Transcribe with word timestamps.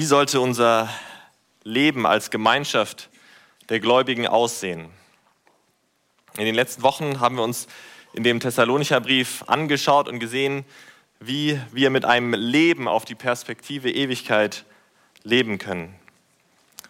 Wie 0.00 0.06
sollte 0.06 0.40
unser 0.40 0.88
Leben 1.62 2.06
als 2.06 2.30
Gemeinschaft 2.30 3.10
der 3.68 3.80
Gläubigen 3.80 4.26
aussehen? 4.26 4.88
In 6.38 6.46
den 6.46 6.54
letzten 6.54 6.82
Wochen 6.82 7.20
haben 7.20 7.36
wir 7.36 7.42
uns 7.42 7.68
in 8.14 8.24
dem 8.24 8.40
Thessalonicher 8.40 9.02
Brief 9.02 9.44
angeschaut 9.46 10.08
und 10.08 10.18
gesehen, 10.18 10.64
wie 11.18 11.60
wir 11.70 11.90
mit 11.90 12.06
einem 12.06 12.32
Leben 12.32 12.88
auf 12.88 13.04
die 13.04 13.14
Perspektive 13.14 13.90
Ewigkeit 13.90 14.64
leben 15.22 15.58
können 15.58 15.94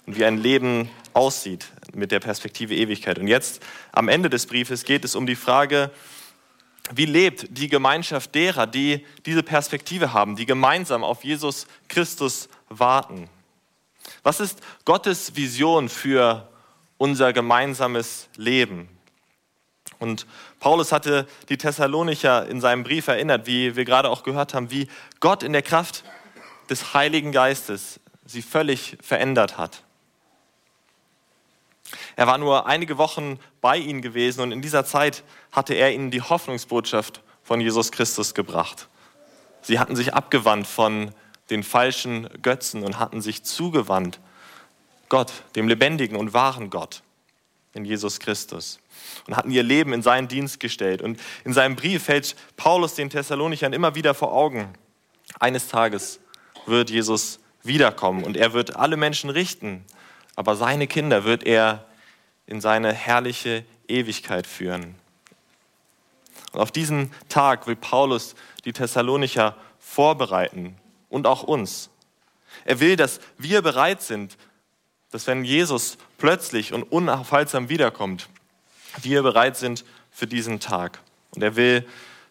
und 0.06 0.16
wie 0.16 0.24
ein 0.24 0.38
Leben 0.38 0.88
aussieht 1.12 1.66
mit 1.92 2.12
der 2.12 2.20
Perspektive 2.20 2.76
Ewigkeit. 2.76 3.18
Und 3.18 3.26
jetzt 3.26 3.60
am 3.90 4.06
Ende 4.06 4.30
des 4.30 4.46
Briefes 4.46 4.84
geht 4.84 5.04
es 5.04 5.16
um 5.16 5.26
die 5.26 5.34
Frage, 5.34 5.90
wie 6.92 7.06
lebt 7.06 7.46
die 7.50 7.68
Gemeinschaft 7.68 8.34
derer, 8.34 8.66
die 8.66 9.06
diese 9.24 9.42
Perspektive 9.42 10.12
haben, 10.12 10.36
die 10.36 10.46
gemeinsam 10.46 11.04
auf 11.04 11.24
Jesus 11.24 11.66
Christus 11.88 12.48
warten? 12.68 13.28
Was 14.22 14.40
ist 14.40 14.60
Gottes 14.84 15.36
Vision 15.36 15.88
für 15.88 16.48
unser 16.98 17.32
gemeinsames 17.32 18.28
Leben? 18.36 18.88
Und 19.98 20.26
Paulus 20.58 20.92
hatte 20.92 21.26
die 21.48 21.58
Thessalonicher 21.58 22.48
in 22.48 22.60
seinem 22.60 22.82
Brief 22.82 23.06
erinnert, 23.06 23.46
wie 23.46 23.76
wir 23.76 23.84
gerade 23.84 24.08
auch 24.08 24.22
gehört 24.22 24.54
haben, 24.54 24.70
wie 24.70 24.88
Gott 25.20 25.42
in 25.42 25.52
der 25.52 25.62
Kraft 25.62 26.04
des 26.70 26.94
Heiligen 26.94 27.32
Geistes 27.32 28.00
sie 28.24 28.42
völlig 28.42 28.96
verändert 29.02 29.58
hat. 29.58 29.82
Er 32.20 32.26
war 32.26 32.36
nur 32.36 32.66
einige 32.66 32.98
Wochen 32.98 33.38
bei 33.62 33.78
ihnen 33.78 34.02
gewesen 34.02 34.42
und 34.42 34.52
in 34.52 34.60
dieser 34.60 34.84
Zeit 34.84 35.24
hatte 35.52 35.72
er 35.72 35.94
ihnen 35.94 36.10
die 36.10 36.20
Hoffnungsbotschaft 36.20 37.22
von 37.42 37.62
Jesus 37.62 37.92
Christus 37.92 38.34
gebracht. 38.34 38.90
Sie 39.62 39.78
hatten 39.78 39.96
sich 39.96 40.12
abgewandt 40.12 40.66
von 40.66 41.14
den 41.48 41.62
falschen 41.62 42.28
Götzen 42.42 42.82
und 42.82 42.98
hatten 42.98 43.22
sich 43.22 43.42
zugewandt 43.44 44.20
Gott, 45.08 45.32
dem 45.56 45.66
lebendigen 45.66 46.14
und 46.14 46.34
wahren 46.34 46.68
Gott 46.68 47.02
in 47.72 47.86
Jesus 47.86 48.20
Christus 48.20 48.80
und 49.26 49.34
hatten 49.34 49.50
ihr 49.50 49.62
Leben 49.62 49.94
in 49.94 50.02
seinen 50.02 50.28
Dienst 50.28 50.60
gestellt. 50.60 51.00
Und 51.00 51.18
in 51.46 51.54
seinem 51.54 51.74
Brief 51.74 52.06
hält 52.06 52.36
Paulus 52.58 52.96
den 52.96 53.08
Thessalonichern 53.08 53.72
immer 53.72 53.94
wieder 53.94 54.12
vor 54.12 54.34
Augen, 54.34 54.74
eines 55.38 55.68
Tages 55.68 56.20
wird 56.66 56.90
Jesus 56.90 57.40
wiederkommen 57.62 58.24
und 58.24 58.36
er 58.36 58.52
wird 58.52 58.76
alle 58.76 58.98
Menschen 58.98 59.30
richten, 59.30 59.86
aber 60.36 60.54
seine 60.54 60.86
Kinder 60.86 61.24
wird 61.24 61.44
er 61.44 61.86
in 62.50 62.60
seine 62.60 62.92
herrliche 62.92 63.64
Ewigkeit 63.88 64.46
führen. 64.46 64.96
Und 66.52 66.60
auf 66.60 66.72
diesen 66.72 67.12
Tag 67.28 67.66
will 67.66 67.76
Paulus 67.76 68.34
die 68.64 68.72
Thessalonicher 68.72 69.56
vorbereiten 69.78 70.76
und 71.08 71.26
auch 71.26 71.44
uns. 71.44 71.90
Er 72.64 72.80
will, 72.80 72.96
dass 72.96 73.20
wir 73.38 73.62
bereit 73.62 74.02
sind, 74.02 74.36
dass 75.10 75.26
wenn 75.26 75.44
Jesus 75.44 75.96
plötzlich 76.18 76.72
und 76.72 76.82
unaufhaltsam 76.82 77.68
wiederkommt, 77.68 78.28
wir 79.00 79.22
bereit 79.22 79.56
sind 79.56 79.84
für 80.10 80.26
diesen 80.26 80.60
Tag. 80.60 81.00
Und 81.34 81.42
er 81.42 81.56
will 81.56 81.86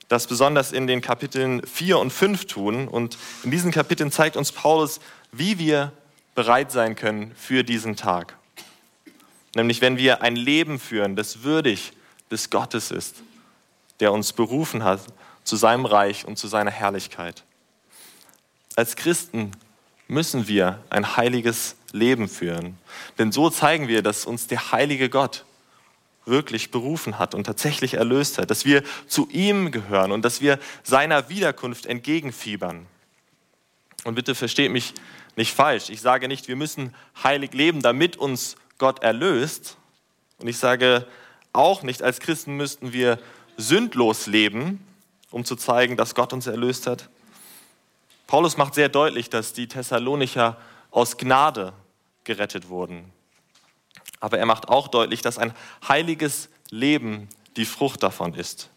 das 0.10 0.28
besonders 0.28 0.72
in 0.72 0.88
den 0.88 1.02
Kapiteln 1.02 1.66
4 1.66 1.98
und 2.00 2.12
5 2.12 2.46
tun. 2.46 2.88
Und 2.88 3.18
in 3.44 3.52
diesen 3.52 3.72
Kapiteln 3.72 4.12
zeigt 4.12 4.36
uns 4.36 4.52
Paulus, 4.52 5.00
wie 5.32 5.60
wir 5.60 5.94
bereit 6.36 6.72
sein 6.72 6.96
können 6.96 7.34
für 7.36 7.64
diesen 7.64 7.96
Tag. 7.96 8.39
Nämlich 9.60 9.82
wenn 9.82 9.98
wir 9.98 10.22
ein 10.22 10.36
Leben 10.36 10.80
führen, 10.80 11.16
das 11.16 11.44
würdig 11.44 11.92
des 12.32 12.50
Gottes 12.50 12.92
ist, 12.92 13.24
der 14.00 14.14
uns 14.14 14.34
berufen 14.34 14.84
hat 14.84 15.02
zu 15.44 15.56
seinem 15.56 15.86
Reich 15.86 16.26
und 16.26 16.38
zu 16.38 16.48
seiner 16.48 16.72
Herrlichkeit. 16.72 17.44
Als 18.76 18.96
Christen 18.96 19.52
müssen 20.08 20.48
wir 20.48 20.82
ein 20.90 21.18
heiliges 21.18 21.76
Leben 21.92 22.30
führen. 22.30 22.78
Denn 23.18 23.32
so 23.32 23.50
zeigen 23.50 23.88
wir, 23.88 24.02
dass 24.02 24.26
uns 24.26 24.48
der 24.48 24.72
heilige 24.72 25.10
Gott 25.10 25.46
wirklich 26.26 26.72
berufen 26.72 27.20
hat 27.20 27.34
und 27.34 27.44
tatsächlich 27.46 27.96
erlöst 27.96 28.38
hat, 28.38 28.50
dass 28.52 28.64
wir 28.64 28.84
zu 29.08 29.28
ihm 29.30 29.72
gehören 29.72 30.12
und 30.12 30.24
dass 30.24 30.42
wir 30.42 30.60
seiner 30.84 31.30
Wiederkunft 31.30 31.86
entgegenfiebern. 31.86 32.86
Und 34.04 34.16
bitte 34.16 34.36
versteht 34.36 34.72
mich 34.72 34.94
nicht 35.36 35.54
falsch. 35.54 35.90
Ich 35.90 36.02
sage 36.02 36.28
nicht, 36.28 36.48
wir 36.48 36.56
müssen 36.56 36.94
heilig 37.24 37.54
leben, 37.54 37.82
damit 37.82 38.16
uns 38.18 38.56
Gott 38.80 39.04
erlöst. 39.04 39.78
Und 40.40 40.48
ich 40.48 40.58
sage 40.58 41.06
auch 41.54 41.84
nicht, 41.84 42.02
als 42.02 42.20
Christen 42.20 42.58
müssten 42.58 42.94
wir 42.94 43.20
sündlos 43.58 44.26
leben, 44.26 44.84
um 45.30 45.46
zu 45.46 45.56
zeigen, 45.56 45.98
dass 45.98 46.16
Gott 46.16 46.34
uns 46.34 46.48
erlöst 46.48 46.88
hat. 46.88 47.10
Paulus 48.26 48.58
macht 48.58 48.74
sehr 48.74 48.90
deutlich, 48.90 49.30
dass 49.30 49.54
die 49.54 49.68
Thessalonicher 49.68 50.58
aus 50.92 51.18
Gnade 51.18 51.74
gerettet 52.24 52.70
wurden. 52.70 53.12
Aber 54.20 54.38
er 54.38 54.46
macht 54.46 54.70
auch 54.70 54.88
deutlich, 54.88 55.22
dass 55.22 55.38
ein 55.38 55.54
heiliges 55.88 56.50
Leben 56.70 57.28
die 57.58 57.66
Frucht 57.66 58.04
davon 58.04 58.34
ist. 58.34 58.70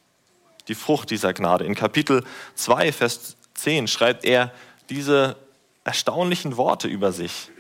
Die 0.69 0.74
Frucht 0.74 1.10
dieser 1.10 1.32
Gnade. 1.32 1.64
In 1.64 1.74
Kapitel 1.74 2.24
2, 2.54 2.92
Vers 2.92 3.36
10 3.54 3.88
schreibt 3.88 4.24
er 4.24 4.52
diese 4.88 5.36
erstaunlichen 5.84 6.56
Worte 6.56 6.88
über 6.88 7.12
sich. 7.12 7.50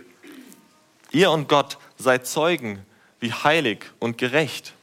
Ihr 1.10 1.30
und 1.30 1.48
Gott 1.48 1.78
seid 2.02 2.26
Zeugen, 2.26 2.84
wie 3.20 3.32
heilig 3.32 3.86
und 3.98 4.18
gerecht 4.18 4.74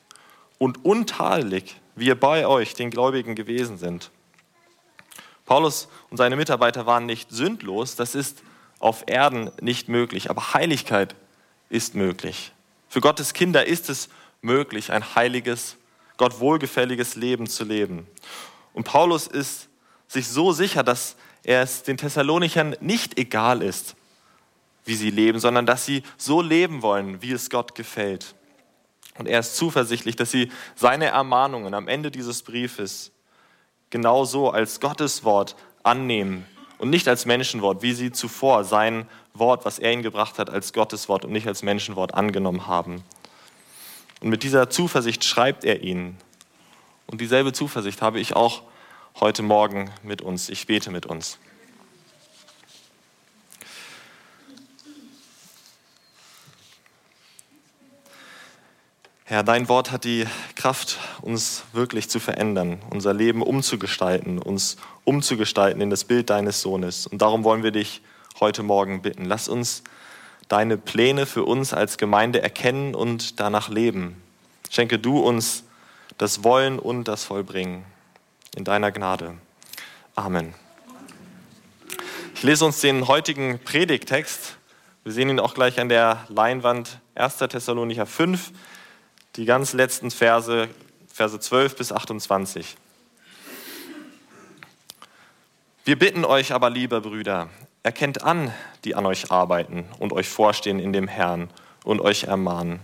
und 0.58 0.84
untadelig 0.86 1.76
wir 1.96 2.20
bei 2.20 2.48
euch, 2.48 2.74
den 2.74 2.90
Gläubigen, 2.90 3.36
gewesen 3.36 3.78
sind. 3.78 4.12
Paulus 5.46 5.90
und 6.10 6.18
seine 6.18 6.36
Mitarbeiter 6.36 6.86
waren 6.86 7.06
nicht 7.06 7.32
sündlos, 7.32 7.96
das 7.96 8.16
ist 8.16 8.44
auf 8.80 9.04
Erden 9.08 9.52
nicht 9.62 9.90
möglich, 9.90 10.30
aber 10.30 10.54
Heiligkeit 10.54 11.16
ist 11.70 11.96
möglich. 11.96 12.54
Für 12.88 13.02
Gottes 13.02 13.34
Kinder 13.34 13.66
ist 13.66 13.90
es 13.90 14.10
möglich, 14.42 14.92
ein 14.92 15.16
heiliges, 15.16 15.76
Gott 16.18 16.40
wohlgefälliges 16.40 17.16
Leben 17.16 17.48
zu 17.48 17.66
leben. 17.66 18.08
Und 18.74 18.86
Paulus 18.86 19.28
ist 19.28 19.68
sich 20.08 20.28
so 20.28 20.52
sicher, 20.52 20.84
dass 20.84 21.16
er 21.44 21.62
es 21.62 21.84
den 21.84 21.98
Thessalonichern 21.98 22.76
nicht 22.80 23.18
egal 23.20 23.62
ist, 23.62 23.96
wie 24.86 24.96
sie 24.96 25.10
leben, 25.10 25.40
sondern 25.40 25.66
dass 25.66 25.86
sie 25.86 26.04
so 26.18 26.42
leben 26.42 26.82
wollen, 26.82 27.22
wie 27.22 27.32
es 27.32 27.50
Gott 27.50 27.76
gefällt. 27.76 28.36
Und 29.18 29.28
er 29.28 29.40
ist 29.40 29.58
zuversichtlich, 29.58 30.16
dass 30.16 30.32
sie 30.32 30.52
seine 30.76 31.06
Ermahnungen 31.06 31.74
am 31.74 31.88
Ende 31.88 32.10
dieses 32.10 32.42
Briefes 32.42 33.12
genauso 33.90 34.50
als 34.52 34.80
Gottes 34.80 35.24
Wort 35.24 35.56
annehmen 35.84 36.46
und 36.78 36.90
nicht 36.90 37.08
als 37.08 37.26
Menschenwort, 37.26 37.82
wie 37.82 37.94
sie 37.94 38.12
zuvor 38.12 38.64
sein 38.64 39.08
Wort, 39.34 39.66
was 39.66 39.80
er 39.80 39.92
ihnen 39.92 40.04
gebracht 40.04 40.40
hat, 40.40 40.50
als 40.50 40.74
Gottes 40.74 41.10
Wort 41.10 41.26
und 41.26 41.32
nicht 41.32 41.48
als 41.48 41.64
Menschenwort 41.64 42.14
angenommen 42.14 42.68
haben. 42.68 43.04
Und 44.22 44.30
mit 44.30 44.44
dieser 44.44 44.70
Zuversicht 44.70 45.24
schreibt 45.24 45.64
er 45.64 45.82
ihnen. 45.82 46.18
Und 47.08 47.22
dieselbe 47.22 47.54
Zuversicht 47.54 48.02
habe 48.02 48.20
ich 48.20 48.36
auch 48.36 48.64
heute 49.20 49.44
Morgen 49.44 49.92
mit 50.04 50.22
uns. 50.22 50.50
Ich 50.50 50.68
bete 50.68 50.92
mit 50.92 51.06
uns. 51.06 51.40
Herr, 59.30 59.44
dein 59.44 59.70
Wort 59.70 59.92
hat 59.92 60.06
die 60.06 60.26
Kraft, 60.56 60.98
uns 61.22 61.62
wirklich 61.72 62.10
zu 62.10 62.20
verändern, 62.20 62.82
unser 62.90 63.14
Leben 63.14 63.44
umzugestalten, 63.44 64.40
uns 64.40 64.78
umzugestalten 65.04 65.82
in 65.82 65.92
das 65.92 66.04
Bild 66.04 66.32
deines 66.32 66.64
Sohnes. 66.64 67.06
Und 67.06 67.22
darum 67.22 67.44
wollen 67.44 67.62
wir 67.62 67.70
dich 67.70 68.02
heute 68.40 68.64
Morgen 68.64 69.04
bitten. 69.04 69.26
Lass 69.26 69.48
uns 69.48 69.84
deine 70.48 70.80
Pläne 70.80 71.28
für 71.28 71.44
uns 71.44 71.74
als 71.76 72.00
Gemeinde 72.00 72.42
erkennen 72.42 72.96
und 72.96 73.40
danach 73.40 73.70
leben. 73.70 74.20
Schenke 74.72 74.98
du 74.98 75.20
uns 75.20 75.64
das 76.18 76.44
Wollen 76.44 76.80
und 76.80 77.04
das 77.04 77.24
Vollbringen 77.24 77.86
in 78.56 78.64
deiner 78.64 78.92
Gnade. 78.92 79.36
Amen. 80.16 80.56
Ich 82.34 82.42
lese 82.42 82.66
uns 82.66 82.82
den 82.82 83.08
heutigen 83.08 83.60
Predigtext. 83.60 84.58
Wir 85.04 85.12
sehen 85.12 85.30
ihn 85.30 85.40
auch 85.40 85.54
gleich 85.54 85.80
an 85.80 85.88
der 85.88 86.26
Leinwand 86.30 87.00
1. 87.14 87.38
Thessalonicher 87.38 88.08
5 88.08 88.52
die 89.40 89.46
ganz 89.46 89.72
letzten 89.72 90.12
Verse, 90.12 90.68
Verse 91.08 91.40
12 91.40 91.78
bis 91.78 91.92
28. 91.94 92.76
Wir 95.86 95.98
bitten 95.98 96.26
euch 96.26 96.52
aber, 96.52 96.70
liebe 96.70 97.00
Brüder, 97.00 97.50
erkennt 97.82 98.22
an, 98.22 98.54
die 98.84 98.96
an 98.96 99.06
euch 99.06 99.32
arbeiten 99.32 99.86
und 99.98 100.12
euch 100.12 100.28
vorstehen 100.28 100.78
in 100.78 100.92
dem 100.92 101.08
Herrn 101.08 101.50
und 101.86 102.02
euch 102.02 102.26
ermahnen. 102.26 102.82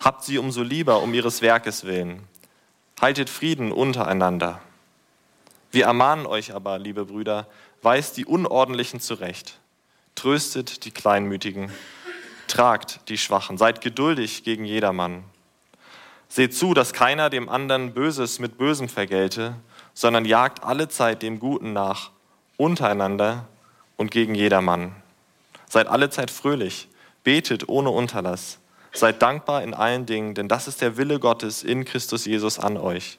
Habt 0.00 0.24
sie 0.24 0.38
umso 0.38 0.64
lieber 0.64 1.02
um 1.02 1.14
ihres 1.14 1.40
Werkes 1.40 1.84
willen. 1.84 2.26
Haltet 3.00 3.30
Frieden 3.30 3.70
untereinander. 3.70 4.60
Wir 5.70 5.84
ermahnen 5.84 6.26
euch 6.26 6.52
aber, 6.52 6.80
liebe 6.80 7.04
Brüder, 7.04 7.46
weist 7.80 8.16
die 8.16 8.26
Unordentlichen 8.26 8.98
zurecht, 8.98 9.60
tröstet 10.16 10.84
die 10.84 10.90
Kleinmütigen, 10.90 11.70
tragt 12.48 13.08
die 13.08 13.18
Schwachen, 13.18 13.56
seid 13.56 13.80
geduldig 13.80 14.42
gegen 14.42 14.64
jedermann. 14.64 15.22
Seht 16.34 16.54
zu, 16.54 16.72
dass 16.72 16.94
keiner 16.94 17.28
dem 17.28 17.50
anderen 17.50 17.92
Böses 17.92 18.38
mit 18.38 18.56
Bösem 18.56 18.88
vergelte, 18.88 19.54
sondern 19.92 20.24
jagt 20.24 20.64
alle 20.64 20.88
Zeit 20.88 21.20
dem 21.20 21.38
Guten 21.38 21.74
nach, 21.74 22.10
untereinander 22.56 23.48
und 23.98 24.10
gegen 24.10 24.34
jedermann. 24.34 24.96
Seid 25.68 25.88
alle 25.88 26.08
Zeit 26.08 26.30
fröhlich, 26.30 26.88
betet 27.22 27.68
ohne 27.68 27.90
Unterlass. 27.90 28.60
Seid 28.94 29.20
dankbar 29.20 29.62
in 29.62 29.74
allen 29.74 30.06
Dingen, 30.06 30.34
denn 30.34 30.48
das 30.48 30.68
ist 30.68 30.80
der 30.80 30.96
Wille 30.96 31.18
Gottes 31.20 31.62
in 31.62 31.84
Christus 31.84 32.24
Jesus 32.24 32.58
an 32.58 32.78
euch. 32.78 33.18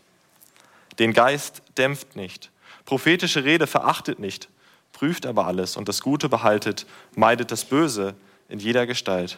Den 0.97 1.13
Geist 1.13 1.61
dämpft 1.77 2.15
nicht, 2.15 2.49
prophetische 2.83 3.43
Rede 3.43 3.67
verachtet 3.67 4.17
nicht, 4.17 4.49
prüft 4.91 5.27
aber 5.27 5.45
alles 5.45 5.77
und 5.77 5.87
das 5.87 6.01
Gute 6.01 6.29
behaltet, 6.29 6.87
meidet 7.13 7.51
das 7.51 7.63
Böse 7.63 8.15
in 8.49 8.57
jeder 8.57 8.87
Gestalt. 8.87 9.37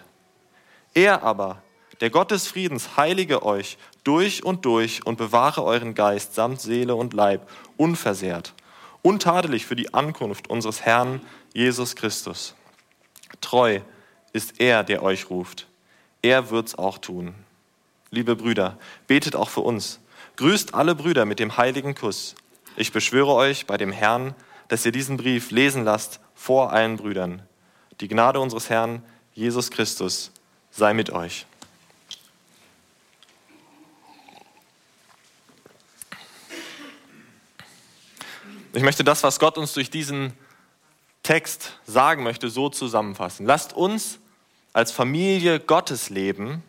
Er 0.93 1.23
aber, 1.23 1.61
der 2.01 2.09
Gott 2.09 2.31
des 2.31 2.47
Friedens, 2.47 2.97
heilige 2.97 3.43
euch 3.43 3.77
durch 4.03 4.43
und 4.43 4.65
durch 4.65 5.05
und 5.05 5.17
bewahre 5.17 5.63
euren 5.63 5.95
Geist 5.95 6.35
samt 6.35 6.61
Seele 6.61 6.95
und 6.95 7.13
Leib 7.13 7.49
unversehrt, 7.77 8.53
untadelig 9.01 9.65
für 9.65 9.75
die 9.75 9.93
Ankunft 9.93 10.49
unseres 10.49 10.81
Herrn 10.81 11.21
Jesus 11.53 11.95
Christus. 11.95 12.55
Treu 13.41 13.79
ist 14.33 14.59
er, 14.59 14.83
der 14.83 15.03
euch 15.03 15.29
ruft. 15.29 15.67
Er 16.21 16.49
wird's 16.49 16.75
auch 16.75 16.97
tun. 16.97 17.33
Liebe 18.11 18.35
Brüder, 18.35 18.77
betet 19.07 19.35
auch 19.35 19.49
für 19.49 19.61
uns. 19.61 19.99
Grüßt 20.35 20.73
alle 20.73 20.95
Brüder 20.95 21.25
mit 21.25 21.39
dem 21.39 21.57
heiligen 21.57 21.95
Kuss. 21.95 22.35
Ich 22.75 22.91
beschwöre 22.91 23.33
euch 23.33 23.65
bei 23.67 23.77
dem 23.77 23.91
Herrn, 23.91 24.35
dass 24.67 24.85
ihr 24.85 24.91
diesen 24.91 25.17
Brief 25.17 25.51
lesen 25.51 25.83
lasst 25.83 26.19
vor 26.33 26.73
allen 26.73 26.97
Brüdern. 26.97 27.41
Die 28.01 28.07
Gnade 28.07 28.39
unseres 28.39 28.69
Herrn 28.69 29.01
Jesus 29.33 29.71
Christus 29.71 30.31
sei 30.71 30.93
mit 30.93 31.09
euch. 31.11 31.45
Ich 38.75 38.83
möchte 38.83 39.05
das, 39.05 39.23
was 39.23 39.39
Gott 39.39 39.57
uns 39.57 39.71
durch 39.71 39.89
diesen 39.89 40.33
Text 41.23 41.79
sagen 41.87 42.23
möchte, 42.23 42.49
so 42.49 42.67
zusammenfassen. 42.67 43.45
Lasst 43.45 43.71
uns 43.71 44.19
als 44.73 44.91
Familie 44.91 45.61
Gottes 45.61 46.09
leben, 46.09 46.61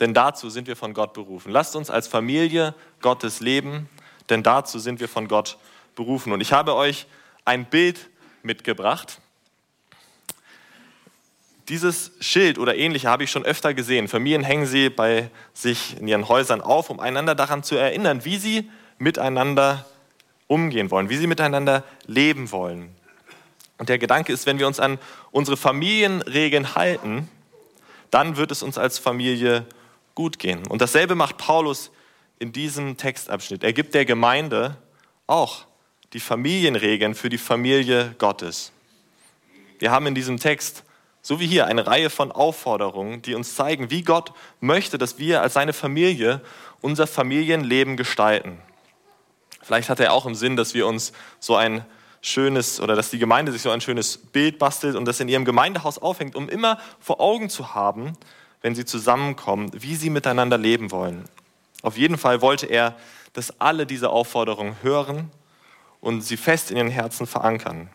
denn 0.00 0.14
dazu 0.14 0.48
sind 0.48 0.66
wir 0.66 0.76
von 0.76 0.94
Gott 0.94 1.12
berufen. 1.12 1.52
Lasst 1.52 1.76
uns 1.76 1.90
als 1.90 2.08
Familie 2.08 2.74
Gottes 3.02 3.40
leben, 3.40 3.90
denn 4.30 4.42
dazu 4.42 4.78
sind 4.78 4.98
wir 4.98 5.08
von 5.10 5.28
Gott 5.28 5.58
berufen. 5.94 6.32
Und 6.32 6.40
ich 6.40 6.54
habe 6.54 6.74
euch 6.74 7.06
ein 7.44 7.66
Bild 7.66 8.08
mitgebracht. 8.42 9.20
Dieses 11.68 12.12
Schild 12.20 12.56
oder 12.58 12.76
ähnliche 12.76 13.10
habe 13.10 13.24
ich 13.24 13.30
schon 13.30 13.44
öfter 13.44 13.74
gesehen. 13.74 14.08
Familien 14.08 14.42
hängen 14.42 14.64
sie 14.64 14.88
bei 14.88 15.30
sich 15.52 15.98
in 16.00 16.08
ihren 16.08 16.28
Häusern 16.28 16.62
auf, 16.62 16.88
um 16.88 16.98
einander 16.98 17.34
daran 17.34 17.62
zu 17.62 17.76
erinnern, 17.76 18.24
wie 18.24 18.38
sie 18.38 18.70
miteinander 18.96 19.84
umgehen 20.46 20.90
wollen, 20.90 21.08
wie 21.08 21.16
sie 21.16 21.26
miteinander 21.26 21.84
leben 22.06 22.52
wollen. 22.52 22.94
Und 23.78 23.88
der 23.88 23.98
Gedanke 23.98 24.32
ist, 24.32 24.46
wenn 24.46 24.58
wir 24.58 24.66
uns 24.66 24.80
an 24.80 24.98
unsere 25.30 25.56
Familienregeln 25.56 26.74
halten, 26.74 27.28
dann 28.10 28.36
wird 28.36 28.50
es 28.50 28.62
uns 28.62 28.78
als 28.78 28.98
Familie 28.98 29.66
gut 30.14 30.38
gehen. 30.38 30.66
Und 30.68 30.80
dasselbe 30.80 31.14
macht 31.14 31.38
Paulus 31.38 31.90
in 32.38 32.52
diesem 32.52 32.96
Textabschnitt. 32.96 33.64
Er 33.64 33.72
gibt 33.72 33.94
der 33.94 34.04
Gemeinde 34.04 34.76
auch 35.26 35.66
die 36.12 36.20
Familienregeln 36.20 37.14
für 37.14 37.28
die 37.28 37.38
Familie 37.38 38.14
Gottes. 38.18 38.70
Wir 39.80 39.90
haben 39.90 40.06
in 40.06 40.14
diesem 40.14 40.38
Text, 40.38 40.84
so 41.22 41.40
wie 41.40 41.46
hier, 41.46 41.66
eine 41.66 41.86
Reihe 41.86 42.10
von 42.10 42.30
Aufforderungen, 42.30 43.22
die 43.22 43.34
uns 43.34 43.56
zeigen, 43.56 43.90
wie 43.90 44.02
Gott 44.02 44.32
möchte, 44.60 44.98
dass 44.98 45.18
wir 45.18 45.42
als 45.42 45.54
seine 45.54 45.72
Familie 45.72 46.40
unser 46.80 47.06
Familienleben 47.06 47.96
gestalten. 47.96 48.58
Vielleicht 49.64 49.88
hat 49.88 49.98
er 49.98 50.12
auch 50.12 50.26
im 50.26 50.34
Sinn, 50.34 50.56
dass 50.56 50.74
wir 50.74 50.86
uns 50.86 51.12
so 51.40 51.56
ein 51.56 51.84
schönes 52.20 52.80
oder 52.80 52.96
dass 52.96 53.10
die 53.10 53.18
Gemeinde 53.18 53.52
sich 53.52 53.62
so 53.62 53.70
ein 53.70 53.80
schönes 53.80 54.18
Bild 54.18 54.58
bastelt 54.58 54.96
und 54.96 55.04
das 55.04 55.20
in 55.20 55.28
ihrem 55.28 55.44
Gemeindehaus 55.44 55.98
aufhängt, 55.98 56.36
um 56.36 56.48
immer 56.48 56.78
vor 57.00 57.20
Augen 57.20 57.48
zu 57.48 57.74
haben, 57.74 58.12
wenn 58.62 58.74
sie 58.74 58.84
zusammenkommen, 58.84 59.70
wie 59.74 59.94
sie 59.94 60.10
miteinander 60.10 60.58
leben 60.58 60.90
wollen. 60.90 61.24
Auf 61.82 61.96
jeden 61.96 62.16
Fall 62.16 62.40
wollte 62.40 62.66
er, 62.66 62.96
dass 63.34 63.60
alle 63.60 63.86
diese 63.86 64.10
Aufforderungen 64.10 64.76
hören 64.82 65.30
und 66.00 66.22
sie 66.22 66.36
fest 66.36 66.70
in 66.70 66.76
ihren 66.76 66.88
Herzen 66.88 67.26
verankern. 67.26 67.90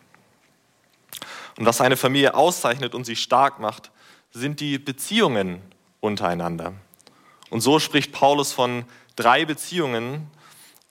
Und 1.58 1.66
was 1.66 1.80
eine 1.80 1.96
Familie 1.96 2.34
auszeichnet 2.34 2.94
und 2.94 3.04
sie 3.04 3.16
stark 3.16 3.58
macht, 3.58 3.90
sind 4.32 4.60
die 4.60 4.78
Beziehungen 4.78 5.60
untereinander. 6.00 6.72
Und 7.50 7.60
so 7.60 7.78
spricht 7.78 8.12
Paulus 8.12 8.52
von 8.52 8.84
drei 9.16 9.44
Beziehungen, 9.44 10.30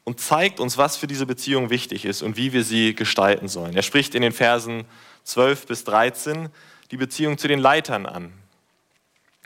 und 0.09 0.19
zeigt 0.19 0.59
uns, 0.59 0.79
was 0.79 0.97
für 0.97 1.05
diese 1.05 1.27
Beziehung 1.27 1.69
wichtig 1.69 2.03
ist 2.03 2.23
und 2.23 2.35
wie 2.35 2.51
wir 2.51 2.63
sie 2.63 2.95
gestalten 2.95 3.47
sollen. 3.47 3.75
Er 3.75 3.83
spricht 3.83 4.15
in 4.15 4.23
den 4.23 4.31
Versen 4.31 4.85
12 5.23 5.67
bis 5.67 5.83
13 5.83 6.49
die 6.89 6.97
Beziehung 6.97 7.37
zu 7.37 7.47
den 7.47 7.59
Leitern 7.59 8.07
an. 8.07 8.33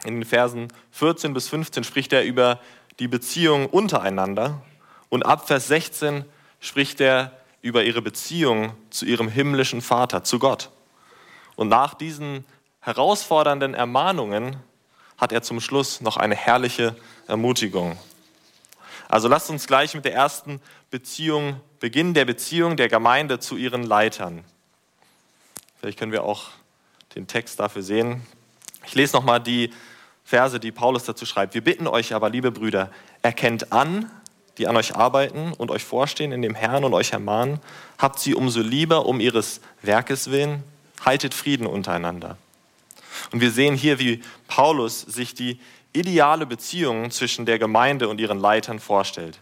In 0.06 0.22
den 0.22 0.24
Versen 0.24 0.70
14 0.92 1.34
bis 1.34 1.50
15 1.50 1.84
spricht 1.84 2.14
er 2.14 2.24
über 2.24 2.62
die 3.00 3.10
Beziehung 3.10 3.66
untereinander 3.66 4.62
und 5.10 5.26
ab 5.26 5.48
Vers 5.48 5.68
16 5.68 6.24
spricht 6.62 7.02
er 7.02 7.38
über 7.62 7.84
ihre 7.84 8.02
Beziehung 8.02 8.72
zu 8.90 9.04
ihrem 9.04 9.28
himmlischen 9.28 9.82
Vater, 9.82 10.24
zu 10.24 10.40
Gott. 10.40 10.70
Und 11.58 11.68
nach 11.68 11.94
diesen 11.94 12.46
herausfordernden 12.80 13.74
Ermahnungen 13.74 14.56
hat 15.18 15.34
er 15.34 15.42
zum 15.42 15.60
Schluss 15.60 16.00
noch 16.00 16.16
eine 16.16 16.38
herrliche 16.38 16.96
Ermutigung. 17.28 17.98
Also 19.14 19.28
lasst 19.28 19.52
uns 19.52 19.68
gleich 19.68 19.94
mit 19.94 20.06
der 20.06 20.16
ersten 20.16 20.60
Beziehung 20.90 21.62
beginnen, 21.80 22.16
der 22.16 22.26
Beziehung 22.26 22.78
der 22.78 22.90
Gemeinde 22.90 23.40
zu 23.40 23.58
ihren 23.58 23.84
Leitern. 23.84 24.44
Vielleicht 25.80 26.00
können 26.00 26.12
wir 26.12 26.24
auch 26.24 26.46
den 27.14 27.28
Text 27.28 27.60
dafür 27.60 27.84
sehen. 27.84 28.26
Ich 28.88 28.96
lese 28.96 29.16
nochmal 29.16 29.40
die 29.40 29.72
Verse, 30.24 30.60
die 30.60 30.72
Paulus 30.72 31.04
dazu 31.04 31.28
schreibt. 31.28 31.54
Wir 31.54 31.64
bitten 31.64 31.86
euch 31.86 32.16
aber, 32.16 32.32
liebe 32.32 32.52
Brüder, 32.52 32.90
erkennt 33.22 33.72
an, 33.72 34.12
die 34.58 34.66
an 34.66 34.76
euch 34.78 34.96
arbeiten 34.96 35.54
und 35.54 35.70
euch 35.70 35.84
vorstehen 35.84 36.32
in 36.32 36.42
dem 36.42 36.56
Herrn 36.56 36.84
und 36.84 36.96
euch 36.96 37.12
ermahnen, 37.12 37.60
habt 38.00 38.18
sie 38.18 38.34
umso 38.34 38.62
lieber 38.62 39.06
um 39.06 39.20
ihres 39.20 39.62
Werkes 39.84 40.32
willen, 40.32 40.64
haltet 41.06 41.36
Frieden 41.36 41.68
untereinander. 41.68 42.36
Und 43.32 43.42
wir 43.42 43.52
sehen 43.52 43.76
hier, 43.76 44.00
wie 44.00 44.24
Paulus 44.48 45.02
sich 45.02 45.36
die 45.36 45.60
ideale 45.94 46.46
Beziehung 46.46 47.12
zwischen 47.12 47.46
der 47.46 47.60
Gemeinde 47.60 48.10
und 48.10 48.20
ihren 48.20 48.40
Leitern 48.40 48.80
vorstellt. 48.80 49.40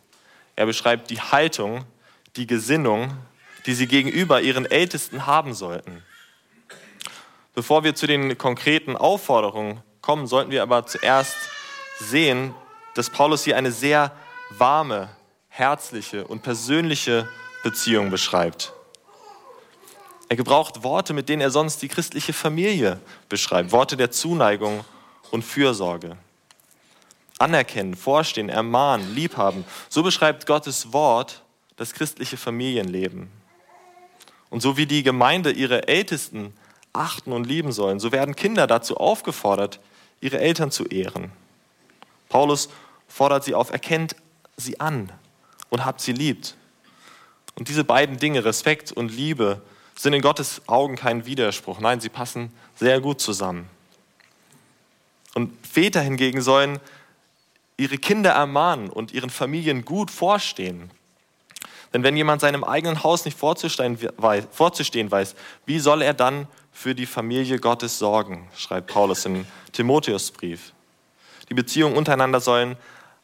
Er 0.55 0.65
beschreibt 0.65 1.09
die 1.09 1.21
Haltung, 1.21 1.85
die 2.35 2.45
Gesinnung, 2.45 3.17
die 3.65 3.73
sie 3.73 3.87
gegenüber 3.87 4.41
ihren 4.41 4.65
Ältesten 4.65 5.25
haben 5.25 5.53
sollten. 5.53 6.03
Bevor 7.53 7.83
wir 7.83 7.95
zu 7.95 8.05
den 8.05 8.37
konkreten 8.37 8.95
Aufforderungen 8.95 9.81
kommen, 10.01 10.27
sollten 10.27 10.51
wir 10.51 10.61
aber 10.61 10.85
zuerst 10.85 11.35
sehen, 11.99 12.53
dass 12.95 13.09
Paulus 13.09 13.43
hier 13.43 13.57
eine 13.57 13.71
sehr 13.71 14.11
warme, 14.49 15.09
herzliche 15.47 16.27
und 16.27 16.43
persönliche 16.43 17.27
Beziehung 17.63 18.09
beschreibt. 18.09 18.73
Er 20.27 20.37
gebraucht 20.37 20.83
Worte, 20.83 21.13
mit 21.13 21.29
denen 21.29 21.41
er 21.41 21.51
sonst 21.51 21.81
die 21.81 21.89
christliche 21.89 22.33
Familie 22.33 22.99
beschreibt, 23.29 23.71
Worte 23.71 23.97
der 23.97 24.11
Zuneigung 24.11 24.83
und 25.29 25.43
Fürsorge 25.43 26.17
anerkennen, 27.41 27.95
vorstehen, 27.95 28.49
ermahnen, 28.49 29.13
liebhaben. 29.13 29.65
So 29.89 30.03
beschreibt 30.03 30.45
Gottes 30.45 30.93
Wort 30.93 31.43
das 31.75 31.93
christliche 31.93 32.37
Familienleben. 32.37 33.29
Und 34.49 34.61
so 34.61 34.77
wie 34.77 34.85
die 34.85 35.03
Gemeinde 35.03 35.51
ihre 35.51 35.87
Ältesten 35.87 36.53
achten 36.93 37.31
und 37.31 37.45
lieben 37.45 37.71
sollen, 37.71 37.99
so 37.99 38.11
werden 38.11 38.35
Kinder 38.35 38.67
dazu 38.67 38.97
aufgefordert, 38.97 39.79
ihre 40.19 40.39
Eltern 40.39 40.71
zu 40.71 40.85
ehren. 40.85 41.31
Paulus 42.29 42.69
fordert 43.07 43.43
sie 43.43 43.55
auf, 43.55 43.71
erkennt 43.71 44.15
sie 44.57 44.79
an 44.79 45.11
und 45.69 45.83
habt 45.83 46.01
sie 46.01 46.13
liebt. 46.13 46.55
Und 47.55 47.67
diese 47.67 47.83
beiden 47.83 48.17
Dinge, 48.17 48.45
Respekt 48.45 48.91
und 48.91 49.11
Liebe, 49.11 49.61
sind 49.95 50.13
in 50.13 50.21
Gottes 50.21 50.61
Augen 50.67 50.95
kein 50.95 51.25
Widerspruch. 51.25 51.79
Nein, 51.79 51.99
sie 51.99 52.09
passen 52.09 52.51
sehr 52.75 53.01
gut 53.01 53.21
zusammen. 53.21 53.69
Und 55.33 55.53
Väter 55.65 56.01
hingegen 56.01 56.41
sollen 56.41 56.79
ihre 57.81 57.97
Kinder 57.97 58.31
ermahnen 58.31 58.89
und 58.89 59.11
ihren 59.11 59.31
Familien 59.31 59.83
gut 59.83 60.11
vorstehen. 60.11 60.91
Denn 61.93 62.03
wenn 62.03 62.15
jemand 62.15 62.41
seinem 62.41 62.63
eigenen 62.63 63.03
Haus 63.03 63.25
nicht 63.25 63.37
vorzustehen 63.37 63.97
weiß, 65.11 65.35
wie 65.65 65.79
soll 65.79 66.01
er 66.03 66.13
dann 66.13 66.47
für 66.71 66.93
die 66.93 67.07
Familie 67.07 67.59
Gottes 67.59 67.97
sorgen, 67.97 68.47
schreibt 68.55 68.91
Paulus 68.91 69.25
im 69.25 69.45
Timotheusbrief. 69.73 70.73
Die 71.49 71.53
Beziehungen 71.53 71.97
untereinander 71.97 72.39
sollen 72.39 72.77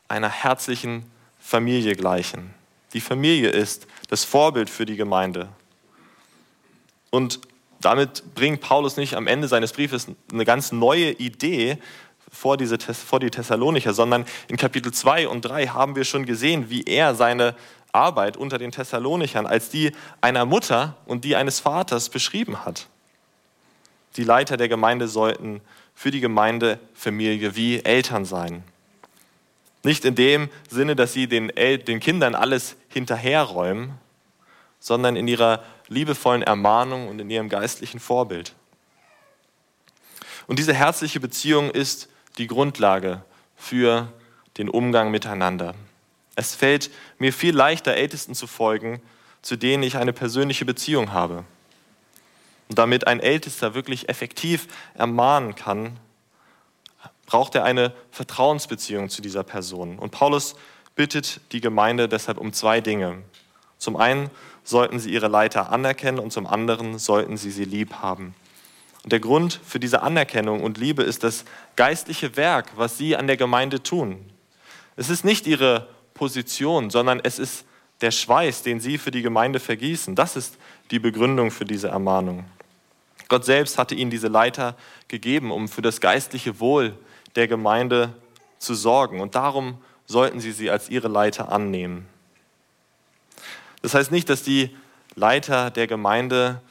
einer 0.07 0.29
herzlichen 0.29 1.09
Familie 1.39 1.95
gleichen. 1.95 2.53
Die 2.93 3.01
Familie 3.01 3.49
ist 3.49 3.85
das 4.09 4.23
Vorbild 4.23 4.69
für 4.71 4.85
die 4.85 4.97
Gemeinde. 4.97 5.49
Und 7.11 7.39
damit 7.79 8.23
bringt 8.33 8.59
Paulus 8.61 8.97
nicht 8.97 9.13
am 9.13 9.27
Ende 9.27 9.47
seines 9.47 9.71
Briefes 9.71 10.07
eine 10.31 10.45
ganz 10.45 10.71
neue 10.71 11.11
Idee, 11.11 11.77
vor, 12.31 12.57
diese, 12.57 12.77
vor 12.79 13.19
die 13.19 13.29
Thessalonicher, 13.29 13.93
sondern 13.93 14.25
in 14.47 14.57
Kapitel 14.57 14.93
2 14.93 15.27
und 15.27 15.41
3 15.41 15.67
haben 15.67 15.95
wir 15.95 16.03
schon 16.03 16.25
gesehen, 16.25 16.69
wie 16.69 16.83
er 16.83 17.15
seine 17.15 17.55
Arbeit 17.91 18.37
unter 18.37 18.57
den 18.57 18.71
Thessalonichern 18.71 19.45
als 19.45 19.69
die 19.69 19.91
einer 20.21 20.45
Mutter 20.45 20.97
und 21.05 21.23
die 21.23 21.35
eines 21.35 21.59
Vaters 21.59 22.09
beschrieben 22.09 22.65
hat. 22.65 22.87
Die 24.17 24.23
Leiter 24.23 24.57
der 24.57 24.67
Gemeinde 24.67 25.07
sollten 25.07 25.61
für 25.93 26.11
die 26.11 26.19
Gemeindefamilie 26.19 27.55
wie 27.55 27.83
Eltern 27.83 28.25
sein. 28.25 28.63
Nicht 29.83 30.05
in 30.05 30.15
dem 30.15 30.49
Sinne, 30.69 30.95
dass 30.95 31.13
sie 31.13 31.27
den, 31.27 31.49
El 31.49 31.77
den 31.77 31.99
Kindern 31.99 32.35
alles 32.35 32.75
hinterherräumen, 32.89 33.93
sondern 34.79 35.15
in 35.15 35.27
ihrer 35.27 35.63
liebevollen 35.87 36.43
Ermahnung 36.43 37.07
und 37.07 37.19
in 37.19 37.29
ihrem 37.29 37.49
geistlichen 37.49 37.99
Vorbild. 37.99 38.53
Und 40.47 40.59
diese 40.59 40.73
herzliche 40.73 41.19
Beziehung 41.19 41.71
ist 41.71 42.09
die 42.37 42.47
Grundlage 42.47 43.23
für 43.55 44.11
den 44.57 44.69
Umgang 44.69 45.11
miteinander. 45.11 45.75
Es 46.35 46.55
fällt 46.55 46.91
mir 47.17 47.33
viel 47.33 47.55
leichter, 47.55 47.95
Ältesten 47.95 48.35
zu 48.35 48.47
folgen, 48.47 49.01
zu 49.41 49.55
denen 49.55 49.83
ich 49.83 49.97
eine 49.97 50.13
persönliche 50.13 50.65
Beziehung 50.65 51.11
habe. 51.11 51.43
Und 52.69 52.77
damit 52.77 53.07
ein 53.07 53.19
Ältester 53.19 53.73
wirklich 53.73 54.09
effektiv 54.09 54.67
ermahnen 54.93 55.55
kann, 55.55 55.97
braucht 57.25 57.55
er 57.55 57.63
eine 57.63 57.93
Vertrauensbeziehung 58.11 59.09
zu 59.09 59.21
dieser 59.21 59.43
Person. 59.43 59.99
Und 59.99 60.11
Paulus 60.11 60.55
bittet 60.95 61.41
die 61.51 61.61
Gemeinde 61.61 62.07
deshalb 62.07 62.37
um 62.37 62.53
zwei 62.53 62.81
Dinge. 62.81 63.23
Zum 63.77 63.95
einen 63.95 64.29
sollten 64.63 64.99
sie 64.99 65.11
ihre 65.11 65.27
Leiter 65.27 65.71
anerkennen 65.71 66.19
und 66.19 66.31
zum 66.31 66.47
anderen 66.47 66.99
sollten 66.99 67.37
sie 67.37 67.51
sie 67.51 67.65
lieb 67.65 67.95
haben. 67.95 68.33
Und 69.07 69.13
der 69.13 69.21
Grund 69.21 69.61
für 69.65 69.79
diese 69.79 70.01
Anerkennung 70.01 70.61
und 70.61 70.77
Liebe 70.77 71.01
ist 71.01 71.23
das 71.23 71.45
geistliche 71.77 72.35
Werk, 72.35 72.71
was 72.75 72.97
sie 72.97 73.15
an 73.15 73.27
der 73.27 73.37
Gemeinde 73.37 73.81
tun. 73.81 74.19
Es 74.97 75.09
ist 75.09 75.23
nicht 75.23 75.47
ihre 75.47 75.87
Position, 76.13 76.89
sondern 76.89 77.21
es 77.23 77.39
ist 77.39 77.63
der 78.01 78.11
Schweiß, 78.11 78.63
den 78.63 78.81
sie 78.81 78.97
für 78.97 79.11
die 79.11 79.21
Gemeinde 79.21 79.61
vergießen. 79.61 80.13
Das 80.13 80.35
ist 80.35 80.57
die 80.91 80.99
Begründung 80.99 81.51
für 81.51 81.63
diese 81.63 81.87
Ermahnung. 81.87 82.43
Gott 83.29 83.45
selbst 83.45 83.77
hatte 83.77 83.95
ihnen 83.95 84.11
diese 84.11 84.27
Leiter 84.27 84.75
gegeben, 85.07 85.53
um 85.53 85.69
für 85.69 85.81
das 85.81 86.01
geistliche 86.01 86.59
Wohl 86.59 86.93
der 87.37 87.47
Gemeinde 87.47 88.13
zu 88.59 88.75
sorgen. 88.75 89.21
Und 89.21 89.35
darum 89.35 89.77
sollten 90.05 90.41
sie 90.41 90.51
sie 90.51 90.69
als 90.69 90.89
ihre 90.89 91.07
Leiter 91.07 91.49
annehmen. 91.49 92.09
Das 93.81 93.93
heißt 93.93 94.11
nicht, 94.11 94.27
dass 94.29 94.43
die 94.43 94.75
Leiter 95.15 95.71
der 95.71 95.87
Gemeinde 95.87 96.61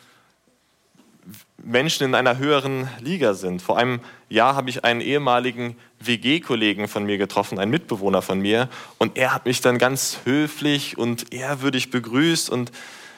Menschen 1.67 2.05
in 2.05 2.15
einer 2.15 2.39
höheren 2.39 2.89
Liga 3.01 3.35
sind. 3.35 3.61
Vor 3.61 3.77
einem 3.77 4.01
Jahr 4.29 4.55
habe 4.55 4.71
ich 4.71 4.85
einen 4.85 5.01
ehemaligen 5.01 5.77
WG-Kollegen 5.99 6.87
von 6.87 7.05
mir 7.05 7.19
getroffen, 7.19 7.59
einen 7.59 7.73
Mitbewohner 7.73 8.23
von 8.23 8.41
mir, 8.41 8.69
und 8.99 9.19
er 9.19 9.35
hat 9.35 9.47
mich 9.47 9.61
dann 9.61 9.79
ganz 9.79 10.21
höflich 10.25 10.97
und 10.97 11.35
ehrwürdig 11.35 11.91
begrüßt 11.91 12.51
und 12.51 12.71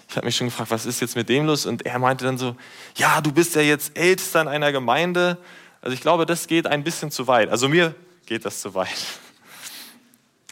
ich 0.08 0.16
habe 0.16 0.24
mich 0.24 0.36
schon 0.36 0.46
gefragt, 0.46 0.70
was 0.70 0.86
ist 0.86 1.00
jetzt 1.00 1.16
mit 1.16 1.28
dem 1.28 1.44
los? 1.44 1.66
Und 1.66 1.84
er 1.84 1.98
meinte 1.98 2.24
dann 2.24 2.38
so, 2.38 2.56
ja, 2.96 3.20
du 3.20 3.30
bist 3.30 3.54
ja 3.54 3.60
jetzt 3.60 3.98
Ältester 3.98 4.40
in 4.40 4.48
einer 4.48 4.72
Gemeinde. 4.72 5.36
Also 5.82 5.92
ich 5.92 6.00
glaube, 6.00 6.24
das 6.24 6.46
geht 6.46 6.66
ein 6.66 6.82
bisschen 6.82 7.10
zu 7.10 7.26
weit. 7.26 7.50
Also 7.50 7.68
mir 7.68 7.94
geht 8.24 8.46
das 8.46 8.62
zu 8.62 8.74
weit. 8.74 8.88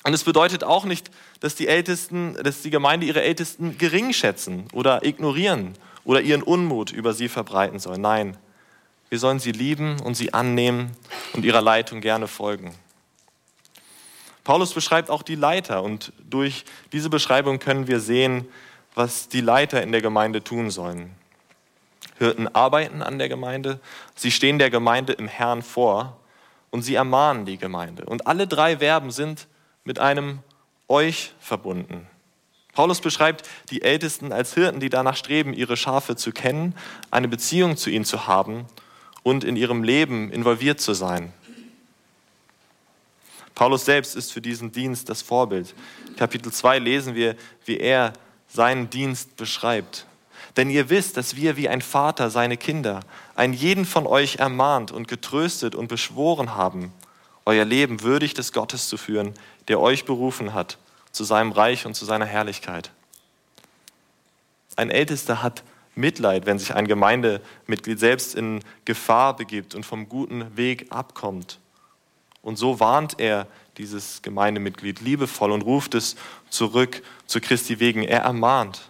Und 0.05 0.12
es 0.12 0.25
bedeutet 0.25 0.62
auch 0.62 0.85
nicht, 0.85 1.11
dass 1.41 1.55
die 1.55 1.69
Ältesten, 1.69 2.37
dass 2.43 2.61
die 2.61 2.69
Gemeinde 2.69 3.07
ihre 3.07 3.23
Ältesten 3.23 3.79
gering 3.79 4.12
schätzen 4.12 4.69
oder 4.75 5.07
ignorieren 5.07 5.73
oder 6.07 6.23
ihren 6.23 6.43
Unmut 6.43 6.93
über 6.93 7.13
sie 7.13 7.29
verbreiten 7.29 7.79
soll. 7.79 7.99
Nein, 7.99 8.37
wir 9.11 9.19
sollen 9.19 9.41
sie 9.41 9.53
lieben 9.53 10.01
und 10.01 10.15
sie 10.15 10.33
annehmen 10.33 10.93
und 11.35 11.45
ihrer 11.45 11.61
Leitung 11.61 12.01
gerne 12.01 12.29
folgen. 12.29 12.75
Paulus 14.45 14.73
beschreibt 14.73 15.11
auch 15.11 15.23
die 15.23 15.35
Leiter 15.35 15.83
und 15.83 16.13
durch 16.31 16.65
diese 16.93 17.11
Beschreibung 17.11 17.59
können 17.59 17.89
wir 17.89 17.99
sehen, 17.99 18.49
was 18.95 19.29
die 19.29 19.41
Leiter 19.41 19.83
in 19.83 19.91
der 19.91 20.01
Gemeinde 20.01 20.43
tun 20.43 20.71
sollen. 20.71 21.11
Hirten 22.19 22.49
arbeiten 22.55 23.03
an 23.03 23.19
der 23.19 23.29
Gemeinde, 23.29 23.81
sie 24.15 24.31
stehen 24.31 24.59
der 24.59 24.71
Gemeinde 24.71 25.13
im 25.13 25.27
Herrn 25.27 25.63
vor 25.63 26.17
und 26.71 26.83
sie 26.83 26.95
ermahnen 26.95 27.45
die 27.45 27.59
Gemeinde. 27.59 28.05
Und 28.05 28.29
alle 28.29 28.47
drei 28.47 28.79
Verben 28.79 29.11
sind 29.11 29.49
mit 29.85 29.99
einem 29.99 30.39
euch 30.89 31.33
verbunden. 31.41 32.07
Paulus 32.76 33.00
beschreibt 33.00 33.49
die 33.71 33.80
Ältesten 33.80 34.33
als 34.33 34.52
Hirten, 34.52 34.80
die 34.80 34.90
danach 34.90 35.16
streben, 35.16 35.54
ihre 35.54 35.78
Schafe 35.78 36.14
zu 36.14 36.30
kennen, 36.30 36.75
eine 37.11 37.26
Beziehung 37.26 37.78
zu 37.78 37.88
ihnen 37.88 38.04
zu 38.04 38.26
haben 38.26 38.66
und 39.23 39.45
in 39.45 39.56
ihrem 39.56 39.83
Leben 39.83 40.30
involviert 40.30 40.78
zu 40.78 40.92
sein. 40.92 41.33
Paulus 43.54 43.87
selbst 43.87 44.14
ist 44.14 44.30
für 44.30 44.42
diesen 44.42 44.73
Dienst 44.73 45.09
das 45.09 45.23
Vorbild. 45.23 45.75
Kapitel 46.18 46.52
2 46.52 46.78
lesen 46.80 47.14
wir, 47.14 47.35
wie 47.64 47.78
er 47.78 48.12
seinen 48.47 48.90
Dienst 48.90 49.37
beschreibt. 49.38 50.04
Denn 50.59 50.68
ihr 50.68 50.90
wisst, 50.90 51.16
dass 51.16 51.35
wir 51.35 51.56
wie 51.56 51.71
ein 51.71 51.80
Vater 51.80 52.28
seine 52.28 52.59
Kinder, 52.59 53.00
einen 53.35 53.54
jeden 53.54 53.87
von 53.87 54.06
euch 54.06 54.37
ermahnt 54.37 54.92
und 54.92 55.09
getröstet 55.09 55.75
und 55.75 55.88
beschworen 55.88 56.54
haben, 56.54 56.92
euer 57.47 57.64
Leben 57.64 58.02
würdig 58.02 58.35
des 58.35 58.52
Gottes 58.52 58.87
zu 58.88 58.99
führen, 58.99 59.33
der 59.68 59.80
euch 59.80 60.04
berufen 60.04 60.52
hat 60.52 60.76
zu 61.16 61.25
seinem 61.25 61.52
Reich 61.52 61.87
und 61.87 61.94
zu 61.94 62.04
seiner 62.04 62.26
Herrlichkeit. 62.26 62.90
Ein 64.76 64.90
Ältester 64.90 65.42
hat 65.42 65.62
Mitleid, 65.94 66.44
wenn 66.44 66.58
sich 66.58 66.75
ein 66.75 66.87
Gemeindemitglied 66.87 67.99
selbst 67.99 68.35
in 68.35 68.61
Gefahr 68.85 69.35
begibt 69.35 69.75
und 69.75 69.87
vom 69.87 70.11
guten 70.11 70.54
Weg 70.56 70.92
abkommt. 70.92 71.58
Und 72.42 72.56
so 72.58 72.78
warnt 72.80 73.18
er 73.18 73.46
dieses 73.78 74.20
Gemeindemitglied 74.20 75.00
liebevoll 75.00 75.52
und 75.52 75.62
ruft 75.62 75.94
es 75.94 76.16
zurück 76.50 77.02
zu 77.26 77.40
Christi 77.40 77.80
wegen. 77.80 78.02
Er 78.02 78.20
ermahnt. 78.20 78.82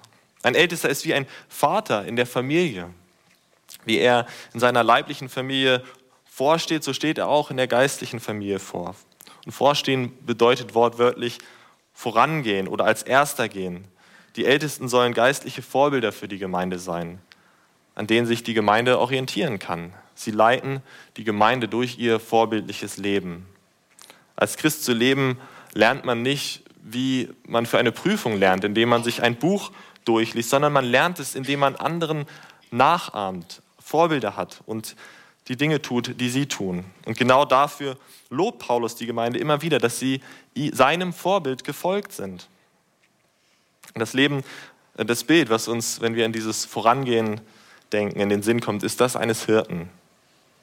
Ein 0.42 0.56
Ältester 0.56 0.88
ist 0.88 1.04
wie 1.04 1.14
ein 1.14 1.26
Vater 1.48 2.04
in 2.06 2.16
der 2.16 2.26
Familie. 2.26 2.90
Wie 3.84 3.98
er 3.98 4.26
in 4.52 4.58
seiner 4.58 4.82
leiblichen 4.82 5.28
Familie 5.28 5.84
vorsteht, 6.24 6.82
so 6.82 6.92
steht 6.92 7.18
er 7.18 7.28
auch 7.28 7.52
in 7.52 7.56
der 7.56 7.68
geistlichen 7.68 8.18
Familie 8.18 8.58
vor. 8.58 8.96
Und 9.44 9.52
vorstehen 9.52 10.12
bedeutet 10.26 10.74
wortwörtlich 10.74 11.38
vorangehen 11.96 12.68
oder 12.68 12.84
als 12.84 13.02
Erster 13.02 13.48
gehen. 13.48 13.86
Die 14.36 14.44
Ältesten 14.44 14.86
sollen 14.86 15.14
geistliche 15.14 15.62
Vorbilder 15.62 16.12
für 16.12 16.28
die 16.28 16.36
Gemeinde 16.38 16.78
sein, 16.78 17.20
an 17.94 18.06
denen 18.06 18.26
sich 18.26 18.42
die 18.42 18.52
Gemeinde 18.52 18.98
orientieren 18.98 19.58
kann. 19.58 19.94
Sie 20.14 20.30
leiten 20.30 20.82
die 21.16 21.24
Gemeinde 21.24 21.68
durch 21.68 21.98
ihr 21.98 22.20
vorbildliches 22.20 22.98
Leben. 22.98 23.46
Als 24.36 24.58
Christ 24.58 24.84
zu 24.84 24.92
leben, 24.92 25.38
lernt 25.72 26.04
man 26.04 26.20
nicht, 26.20 26.64
wie 26.82 27.30
man 27.46 27.64
für 27.64 27.78
eine 27.78 27.92
Prüfung 27.92 28.38
lernt, 28.38 28.62
indem 28.62 28.90
man 28.90 29.02
sich 29.02 29.22
ein 29.22 29.36
Buch 29.36 29.72
durchliest, 30.04 30.50
sondern 30.50 30.74
man 30.74 30.84
lernt 30.84 31.18
es, 31.18 31.34
indem 31.34 31.60
man 31.60 31.76
anderen 31.76 32.26
nachahmt, 32.70 33.62
Vorbilder 33.78 34.36
hat 34.36 34.62
und 34.66 34.96
die 35.48 35.56
Dinge 35.56 35.80
tut, 35.80 36.20
die 36.20 36.28
sie 36.28 36.46
tun. 36.46 36.84
Und 37.04 37.16
genau 37.16 37.44
dafür 37.44 37.96
lobt 38.30 38.58
Paulus 38.58 38.96
die 38.96 39.06
Gemeinde 39.06 39.38
immer 39.38 39.62
wieder, 39.62 39.78
dass 39.78 39.98
sie 39.98 40.20
seinem 40.72 41.12
Vorbild 41.12 41.64
gefolgt 41.64 42.12
sind. 42.12 42.48
Das 43.94 44.12
Leben, 44.12 44.42
äh, 44.96 45.04
das 45.04 45.24
Bild, 45.24 45.50
was 45.50 45.68
uns, 45.68 46.00
wenn 46.00 46.14
wir 46.14 46.26
in 46.26 46.32
dieses 46.32 46.64
Vorangehen 46.64 47.40
denken, 47.92 48.20
in 48.20 48.28
den 48.28 48.42
Sinn 48.42 48.60
kommt, 48.60 48.82
ist 48.82 49.00
das 49.00 49.16
eines 49.16 49.46
Hirten, 49.46 49.88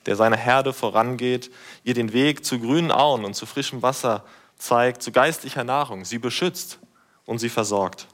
der 0.05 0.15
seiner 0.15 0.37
Herde 0.37 0.73
vorangeht, 0.73 1.49
ihr 1.83 1.93
den 1.93 2.13
Weg 2.13 2.45
zu 2.45 2.59
grünen 2.59 2.91
Auen 2.91 3.23
und 3.23 3.33
zu 3.35 3.45
frischem 3.45 3.81
Wasser 3.81 4.25
zeigt, 4.57 5.01
zu 5.01 5.11
geistlicher 5.11 5.63
Nahrung, 5.63 6.05
sie 6.05 6.19
beschützt 6.19 6.79
und 7.25 7.39
sie 7.39 7.49
versorgt. 7.49 8.07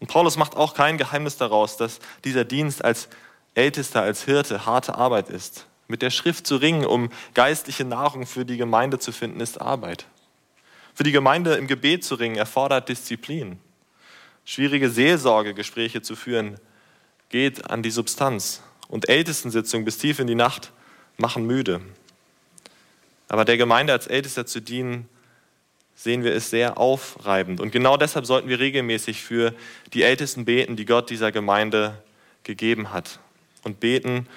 Und 0.00 0.08
Paulus 0.08 0.36
macht 0.36 0.56
auch 0.56 0.74
kein 0.74 0.98
Geheimnis 0.98 1.36
daraus, 1.36 1.76
dass 1.76 2.00
dieser 2.24 2.44
Dienst 2.44 2.84
als 2.84 3.08
Ältester, 3.56 4.02
als 4.02 4.24
Hirte 4.24 4.66
harte 4.66 4.96
Arbeit 4.96 5.30
ist. 5.30 5.66
Mit 5.88 6.02
der 6.02 6.10
Schrift 6.10 6.46
zu 6.46 6.56
ringen, 6.56 6.84
um 6.84 7.10
geistliche 7.34 7.84
Nahrung 7.84 8.26
für 8.26 8.44
die 8.44 8.56
Gemeinde 8.56 8.98
zu 8.98 9.12
finden, 9.12 9.40
ist 9.40 9.60
Arbeit. 9.60 10.06
Für 10.94 11.04
die 11.04 11.12
Gemeinde 11.12 11.54
im 11.54 11.66
Gebet 11.66 12.04
zu 12.04 12.16
ringen, 12.16 12.36
erfordert 12.36 12.88
Disziplin. 12.88 13.58
Schwierige 14.44 14.90
Seelsorgegespräche 14.90 16.02
zu 16.02 16.16
führen, 16.16 16.58
geht 17.28 17.70
an 17.70 17.82
die 17.82 17.90
Substanz. 17.90 18.62
Und 18.88 19.08
Ältestensitzungen 19.08 19.84
bis 19.84 19.98
tief 19.98 20.18
in 20.18 20.26
die 20.26 20.34
Nacht 20.34 20.72
machen 21.16 21.46
müde. 21.46 21.80
Aber 23.28 23.44
der 23.44 23.56
Gemeinde 23.56 23.92
als 23.92 24.06
Ältester 24.06 24.46
zu 24.46 24.60
dienen, 24.60 25.08
sehen 25.94 26.22
wir 26.22 26.34
es 26.34 26.50
sehr 26.50 26.78
aufreibend. 26.78 27.60
Und 27.60 27.72
genau 27.72 27.96
deshalb 27.96 28.26
sollten 28.26 28.48
wir 28.48 28.60
regelmäßig 28.60 29.22
für 29.22 29.54
die 29.94 30.02
Ältesten 30.02 30.44
beten, 30.44 30.76
die 30.76 30.84
Gott 30.84 31.10
dieser 31.10 31.32
Gemeinde 31.32 32.02
gegeben 32.42 32.92
hat. 32.92 33.18
Und 33.66 33.80
beten, 33.80 34.28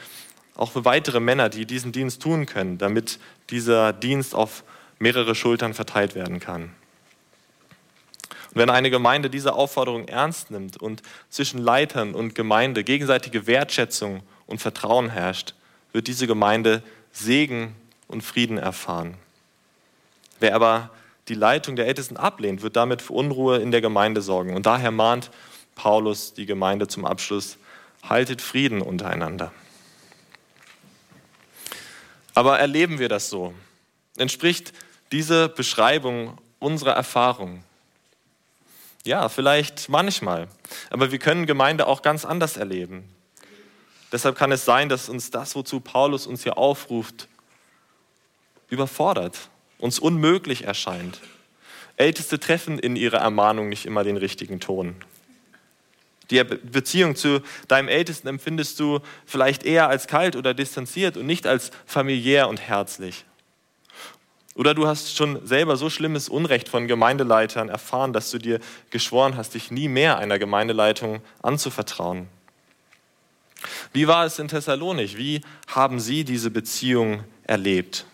auch 0.56 0.72
für 0.72 0.86
weitere 0.86 1.20
Männer, 1.20 1.50
die 1.50 1.66
diesen 1.66 1.92
Dienst 1.92 2.22
tun 2.22 2.48
können, 2.48 2.80
damit 2.80 3.20
dieser 3.52 3.94
Dienst 3.94 4.34
auf 4.34 4.64
mehrere 4.98 5.36
Schultern 5.36 5.76
verteilt 5.76 6.16
werden 6.16 6.40
kann. 6.40 6.64
Und 8.50 8.56
wenn 8.56 8.72
eine 8.72 8.90
Gemeinde 8.90 9.30
diese 9.30 9.54
Aufforderung 9.54 10.08
ernst 10.08 10.50
nimmt 10.50 10.78
und 10.78 11.04
zwischen 11.30 11.60
Leitern 11.60 12.16
und 12.16 12.34
Gemeinde 12.34 12.84
gegenseitige 12.84 13.46
Wertschätzung 13.46 14.24
und 14.48 14.60
Vertrauen 14.60 15.10
herrscht, 15.10 15.54
wird 15.94 16.08
diese 16.08 16.26
Gemeinde 16.26 16.82
Segen 17.12 17.76
und 18.08 18.24
Frieden 18.24 18.58
erfahren. 18.58 19.14
Wer 20.40 20.56
aber 20.56 20.90
die 21.28 21.36
Leitung 21.36 21.76
der 21.76 21.86
Ältesten 21.86 22.18
ablehnt, 22.18 22.64
wird 22.64 22.76
damit 22.76 23.04
für 23.04 23.14
Unruhe 23.14 23.60
in 23.60 23.70
der 23.70 23.82
Gemeinde 23.82 24.24
sorgen. 24.24 24.56
Und 24.56 24.66
daher 24.66 24.90
mahnt 24.90 25.30
Paulus 25.76 26.34
die 26.34 26.48
Gemeinde 26.48 26.88
zum 26.88 27.06
Abschluss, 27.06 27.60
haltet 28.04 28.42
Frieden 28.42 28.82
untereinander. 28.82 29.52
Aber 32.34 32.60
erleben 32.60 33.00
wir 33.00 33.10
das 33.10 33.30
so? 33.30 33.54
Entspricht 34.18 34.74
diese 35.12 35.50
Beschreibung 35.50 36.38
unserer 36.60 36.94
Erfahrung? 36.94 37.64
Ja, 39.04 39.30
vielleicht 39.30 39.90
manchmal. 39.90 40.48
Aber 40.90 41.12
wir 41.12 41.20
können 41.20 41.46
Gemeinde 41.46 41.88
auch 41.88 42.02
ganz 42.02 42.26
anders 42.26 42.58
erleben. 42.58 43.04
Deshalb 44.12 44.38
kann 44.38 44.52
es 44.52 44.66
sein, 44.66 44.90
dass 44.90 45.10
uns 45.10 45.32
das, 45.32 45.56
wozu 45.56 45.80
Paulus 45.80 46.28
uns 46.28 46.44
hier 46.44 46.58
aufruft, 46.58 47.28
überfordert, 48.70 49.50
uns 49.78 50.00
unmöglich 50.00 50.64
erscheint. 50.64 51.20
Älteste 51.96 52.40
treffen 52.40 52.80
in 52.80 52.96
ihrer 52.96 53.18
Ermahnung 53.18 53.70
nicht 53.70 53.86
immer 53.86 54.04
den 54.04 54.18
richtigen 54.18 54.60
Ton. 54.60 54.96
Die 56.32 56.44
Beziehung 56.44 57.16
zu 57.16 57.42
deinem 57.68 57.88
Ältesten 57.88 58.28
empfindest 58.28 58.80
du 58.80 59.00
vielleicht 59.26 59.64
eher 59.64 59.90
als 59.90 60.08
kalt 60.08 60.36
oder 60.36 60.54
distanziert 60.54 61.18
und 61.18 61.26
nicht 61.26 61.48
als 61.48 61.72
familiär 61.86 62.48
und 62.50 62.62
herzlich. 62.62 63.26
Oder 64.56 64.74
du 64.74 64.88
hast 64.88 65.16
schon 65.16 65.46
selber 65.48 65.78
so 65.78 65.90
schlimmes 65.90 66.28
Unrecht 66.28 66.68
von 66.68 66.88
Gemeindeleitern 66.88 67.70
erfahren, 67.70 68.14
dass 68.14 68.30
du 68.30 68.38
dir 68.38 68.60
geschworen 68.90 69.38
hast, 69.38 69.54
dich 69.54 69.72
nie 69.72 69.88
mehr 69.88 70.18
einer 70.18 70.38
Gemeindeleitung 70.38 71.22
anzuvertrauen. 71.42 72.28
Wie 73.94 74.08
war 74.08 74.26
es 74.26 74.38
in 74.38 74.48
Thessalonik? 74.48 75.18
Wie 75.18 75.42
haben 75.68 76.00
Sie 76.00 76.24
diese 76.24 76.52
Beziehung 76.52 77.24
erlebt? 77.44 78.06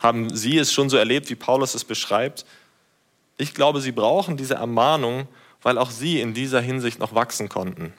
Haben 0.00 0.34
Sie 0.34 0.58
es 0.58 0.72
schon 0.72 0.90
so 0.90 0.96
erlebt, 0.96 1.30
wie 1.30 1.34
Paulus 1.34 1.74
es 1.74 1.84
beschreibt? 1.84 2.44
Ich 3.36 3.54
glaube, 3.54 3.80
Sie 3.80 3.92
brauchen 3.92 4.36
diese 4.36 4.54
Ermahnung, 4.54 5.28
weil 5.64 5.78
auch 5.78 5.90
Sie 5.90 6.20
in 6.20 6.34
dieser 6.34 6.60
Hinsicht 6.60 7.00
noch 7.00 7.16
wachsen 7.16 7.48
konnten. 7.48 7.92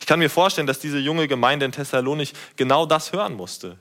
Ich 0.00 0.06
kann 0.06 0.18
mir 0.18 0.28
vorstellen, 0.28 0.66
dass 0.66 0.80
diese 0.80 0.98
junge 0.98 1.28
Gemeinde 1.28 1.64
in 1.64 1.72
Thessalonik 1.72 2.32
genau 2.56 2.84
das 2.84 3.12
hören 3.12 3.34
musste. 3.34 3.78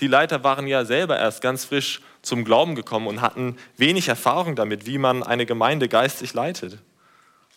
Die 0.00 0.06
Leiter 0.06 0.44
waren 0.44 0.66
ja 0.66 0.84
selber 0.84 1.18
erst 1.18 1.40
ganz 1.40 1.64
frisch 1.64 2.02
zum 2.22 2.44
Glauben 2.44 2.74
gekommen 2.74 3.06
und 3.06 3.22
hatten 3.22 3.56
wenig 3.76 4.08
Erfahrung 4.08 4.56
damit, 4.56 4.84
wie 4.84 4.98
man 4.98 5.22
eine 5.22 5.46
Gemeinde 5.46 5.88
geistig 5.88 6.34
leitet. 6.34 6.78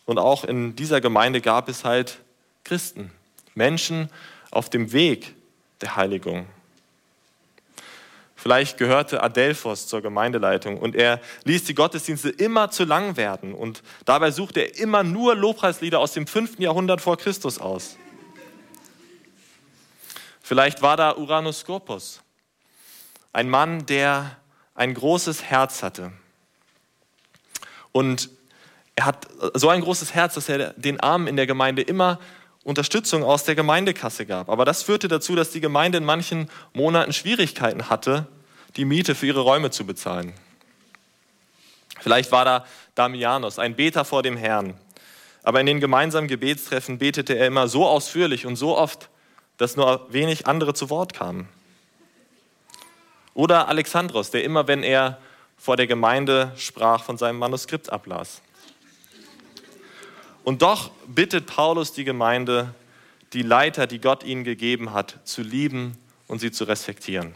Und 0.05 0.19
auch 0.19 0.43
in 0.43 0.75
dieser 0.75 1.01
Gemeinde 1.01 1.41
gab 1.41 1.67
es 1.69 1.83
halt 1.83 2.19
Christen, 2.63 3.11
Menschen 3.55 4.09
auf 4.51 4.69
dem 4.69 4.91
Weg 4.93 5.33
der 5.81 5.95
Heiligung. 5.95 6.45
Vielleicht 8.43 8.77
gehörte 8.77 9.23
Adelphos 9.23 9.87
zur 9.87 10.01
Gemeindeleitung 10.01 10.77
und 10.77 10.95
er 10.95 11.21
ließ 11.45 11.63
die 11.63 11.75
Gottesdienste 11.75 12.27
immer 12.27 12.69
zu 12.69 12.83
lang 12.83 13.15
werden 13.15 13.53
und 13.53 13.81
dabei 14.03 14.31
suchte 14.31 14.59
er 14.59 14.77
immer 14.79 15.01
nur 15.01 15.33
Lobpreislieder 15.33 15.97
aus 15.97 16.11
dem 16.11 16.27
5. 16.27 16.59
Jahrhundert 16.59 16.99
vor 16.99 17.15
Christus 17.15 17.57
aus. 17.57 17.95
Vielleicht 20.41 20.81
war 20.81 20.97
da 20.97 21.15
Uranus 21.15 21.61
Skopos, 21.61 22.19
ein 23.31 23.49
Mann, 23.49 23.85
der 23.85 24.35
ein 24.75 24.93
großes 24.93 25.43
Herz 25.43 25.81
hatte. 25.81 26.11
Und 27.93 28.29
er 28.97 29.05
hat 29.05 29.25
so 29.53 29.69
ein 29.69 29.79
großes 29.79 30.15
Herz, 30.15 30.33
dass 30.33 30.49
er 30.49 30.73
den 30.73 30.99
Armen 30.99 31.27
in 31.27 31.37
der 31.37 31.47
Gemeinde 31.47 31.81
immer 31.81 32.19
Unterstützung 32.63 33.23
aus 33.23 33.43
der 33.43 33.55
Gemeindekasse 33.55 34.25
gab. 34.25 34.49
Aber 34.49 34.65
das 34.65 34.83
führte 34.83 35.07
dazu, 35.07 35.35
dass 35.35 35.51
die 35.51 35.61
Gemeinde 35.61 35.97
in 35.97 36.05
manchen 36.05 36.49
Monaten 36.73 37.11
Schwierigkeiten 37.11 37.89
hatte, 37.89 38.27
die 38.77 38.85
Miete 38.85 39.15
für 39.15 39.27
ihre 39.27 39.41
Räume 39.41 39.69
zu 39.69 39.85
bezahlen. 39.85 40.33
Vielleicht 41.99 42.31
war 42.31 42.45
da 42.45 42.65
Damianos, 42.95 43.59
ein 43.59 43.75
Beter 43.75 44.05
vor 44.05 44.23
dem 44.23 44.37
Herrn. 44.37 44.75
Aber 45.43 45.59
in 45.59 45.65
den 45.65 45.79
gemeinsamen 45.79 46.27
Gebetstreffen 46.27 46.97
betete 46.97 47.33
er 47.33 47.47
immer 47.47 47.67
so 47.67 47.85
ausführlich 47.85 48.45
und 48.45 48.55
so 48.55 48.77
oft, 48.77 49.09
dass 49.57 49.75
nur 49.75 50.07
wenig 50.11 50.47
andere 50.47 50.73
zu 50.73 50.89
Wort 50.89 51.13
kamen. 51.13 51.49
Oder 53.33 53.67
Alexandros, 53.67 54.31
der 54.31 54.43
immer, 54.43 54.67
wenn 54.67 54.83
er 54.83 55.17
vor 55.57 55.75
der 55.75 55.87
Gemeinde 55.87 56.51
sprach, 56.55 57.03
von 57.03 57.17
seinem 57.17 57.39
Manuskript 57.39 57.91
ablas. 57.91 58.41
Und 60.43 60.61
doch 60.61 60.91
bittet 61.07 61.45
Paulus 61.45 61.93
die 61.93 62.03
Gemeinde, 62.03 62.73
die 63.33 63.41
Leiter, 63.41 63.87
die 63.87 63.99
Gott 63.99 64.23
ihnen 64.23 64.43
gegeben 64.43 64.93
hat, 64.93 65.19
zu 65.23 65.41
lieben 65.41 65.97
und 66.27 66.39
sie 66.39 66.51
zu 66.51 66.65
respektieren. 66.65 67.33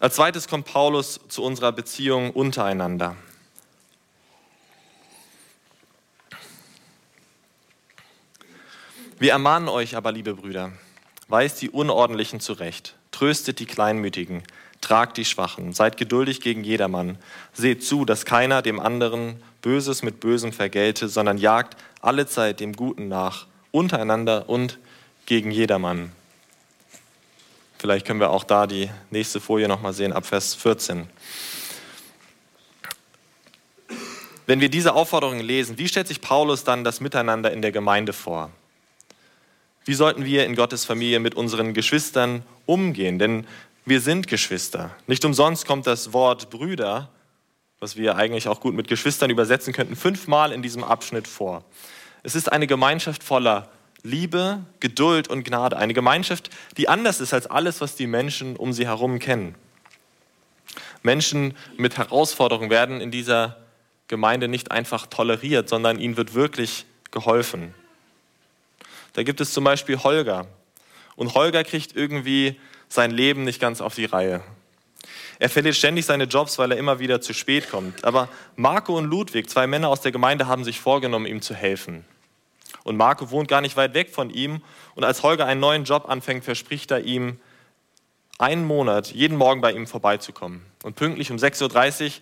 Als 0.00 0.14
zweites 0.14 0.48
kommt 0.48 0.66
Paulus 0.66 1.20
zu 1.28 1.42
unserer 1.42 1.72
Beziehung 1.72 2.30
untereinander. 2.30 3.16
Wir 9.18 9.32
ermahnen 9.32 9.68
euch 9.68 9.96
aber, 9.96 10.12
liebe 10.12 10.34
Brüder, 10.34 10.72
weist 11.26 11.60
die 11.60 11.70
Unordentlichen 11.70 12.38
zurecht, 12.38 12.94
tröstet 13.10 13.58
die 13.58 13.66
Kleinmütigen, 13.66 14.44
tragt 14.80 15.16
die 15.16 15.24
Schwachen, 15.24 15.72
seid 15.72 15.96
geduldig 15.96 16.40
gegen 16.40 16.62
jedermann, 16.62 17.18
seht 17.52 17.84
zu, 17.84 18.04
dass 18.04 18.24
keiner 18.24 18.62
dem 18.62 18.78
anderen 18.78 19.42
Böses 19.62 20.02
mit 20.02 20.20
Bösem 20.20 20.52
vergelte, 20.52 21.08
sondern 21.08 21.38
jagt 21.38 21.76
alle 22.00 22.26
Zeit 22.26 22.60
dem 22.60 22.74
Guten 22.74 23.08
nach, 23.08 23.46
untereinander 23.70 24.48
und 24.48 24.78
gegen 25.26 25.50
jedermann. 25.50 26.12
Vielleicht 27.78 28.06
können 28.06 28.20
wir 28.20 28.30
auch 28.30 28.44
da 28.44 28.66
die 28.66 28.90
nächste 29.10 29.40
Folie 29.40 29.68
nochmal 29.68 29.92
sehen, 29.92 30.12
ab 30.12 30.26
Vers 30.26 30.54
14. 30.54 31.08
Wenn 34.46 34.60
wir 34.60 34.68
diese 34.68 34.94
Aufforderungen 34.94 35.44
lesen, 35.44 35.78
wie 35.78 35.88
stellt 35.88 36.08
sich 36.08 36.20
Paulus 36.20 36.64
dann 36.64 36.82
das 36.82 37.00
Miteinander 37.00 37.52
in 37.52 37.60
der 37.60 37.70
Gemeinde 37.70 38.12
vor? 38.12 38.50
Wie 39.84 39.94
sollten 39.94 40.24
wir 40.24 40.46
in 40.46 40.56
Gottes 40.56 40.84
Familie 40.84 41.20
mit 41.20 41.34
unseren 41.34 41.74
Geschwistern 41.74 42.42
umgehen? 42.66 43.18
Denn 43.18 43.46
wir 43.84 44.00
sind 44.00 44.26
Geschwister. 44.26 44.90
Nicht 45.06 45.24
umsonst 45.24 45.66
kommt 45.66 45.86
das 45.86 46.12
Wort 46.12 46.50
Brüder 46.50 47.10
was 47.80 47.96
wir 47.96 48.16
eigentlich 48.16 48.48
auch 48.48 48.60
gut 48.60 48.74
mit 48.74 48.88
Geschwistern 48.88 49.30
übersetzen 49.30 49.72
könnten, 49.72 49.96
fünfmal 49.96 50.52
in 50.52 50.62
diesem 50.62 50.84
Abschnitt 50.84 51.28
vor. 51.28 51.64
Es 52.22 52.34
ist 52.34 52.50
eine 52.50 52.66
Gemeinschaft 52.66 53.22
voller 53.22 53.70
Liebe, 54.02 54.64
Geduld 54.80 55.28
und 55.28 55.44
Gnade. 55.44 55.76
Eine 55.76 55.94
Gemeinschaft, 55.94 56.50
die 56.76 56.88
anders 56.88 57.20
ist 57.20 57.34
als 57.34 57.46
alles, 57.46 57.80
was 57.80 57.96
die 57.96 58.06
Menschen 58.06 58.56
um 58.56 58.72
sie 58.72 58.86
herum 58.86 59.18
kennen. 59.18 59.54
Menschen 61.02 61.56
mit 61.76 61.96
Herausforderungen 61.96 62.70
werden 62.70 63.00
in 63.00 63.10
dieser 63.10 63.56
Gemeinde 64.08 64.48
nicht 64.48 64.70
einfach 64.70 65.06
toleriert, 65.06 65.68
sondern 65.68 65.98
ihnen 65.98 66.16
wird 66.16 66.34
wirklich 66.34 66.86
geholfen. 67.10 67.74
Da 69.12 69.22
gibt 69.22 69.40
es 69.40 69.52
zum 69.52 69.64
Beispiel 69.64 69.98
Holger. 69.98 70.46
Und 71.16 71.34
Holger 71.34 71.64
kriegt 71.64 71.96
irgendwie 71.96 72.58
sein 72.88 73.10
Leben 73.10 73.44
nicht 73.44 73.60
ganz 73.60 73.80
auf 73.80 73.94
die 73.94 74.04
Reihe. 74.04 74.42
Er 75.38 75.48
verliert 75.48 75.76
ständig 75.76 76.04
seine 76.04 76.24
Jobs, 76.24 76.58
weil 76.58 76.72
er 76.72 76.78
immer 76.78 76.98
wieder 76.98 77.20
zu 77.20 77.32
spät 77.32 77.70
kommt. 77.70 78.04
Aber 78.04 78.28
Marco 78.56 78.96
und 78.96 79.04
Ludwig, 79.04 79.48
zwei 79.48 79.66
Männer 79.66 79.88
aus 79.88 80.00
der 80.00 80.12
Gemeinde, 80.12 80.46
haben 80.46 80.64
sich 80.64 80.80
vorgenommen, 80.80 81.26
ihm 81.26 81.42
zu 81.42 81.54
helfen. 81.54 82.04
Und 82.82 82.96
Marco 82.96 83.30
wohnt 83.30 83.48
gar 83.48 83.60
nicht 83.60 83.76
weit 83.76 83.94
weg 83.94 84.10
von 84.10 84.30
ihm. 84.30 84.62
Und 84.94 85.04
als 85.04 85.22
Holger 85.22 85.46
einen 85.46 85.60
neuen 85.60 85.84
Job 85.84 86.08
anfängt, 86.08 86.44
verspricht 86.44 86.90
er 86.90 87.00
ihm, 87.00 87.38
einen 88.38 88.64
Monat 88.64 89.12
jeden 89.12 89.36
Morgen 89.36 89.60
bei 89.60 89.72
ihm 89.72 89.86
vorbeizukommen. 89.86 90.62
Und 90.82 90.96
pünktlich 90.96 91.30
um 91.30 91.36
6.30 91.36 92.04
Uhr 92.04 92.12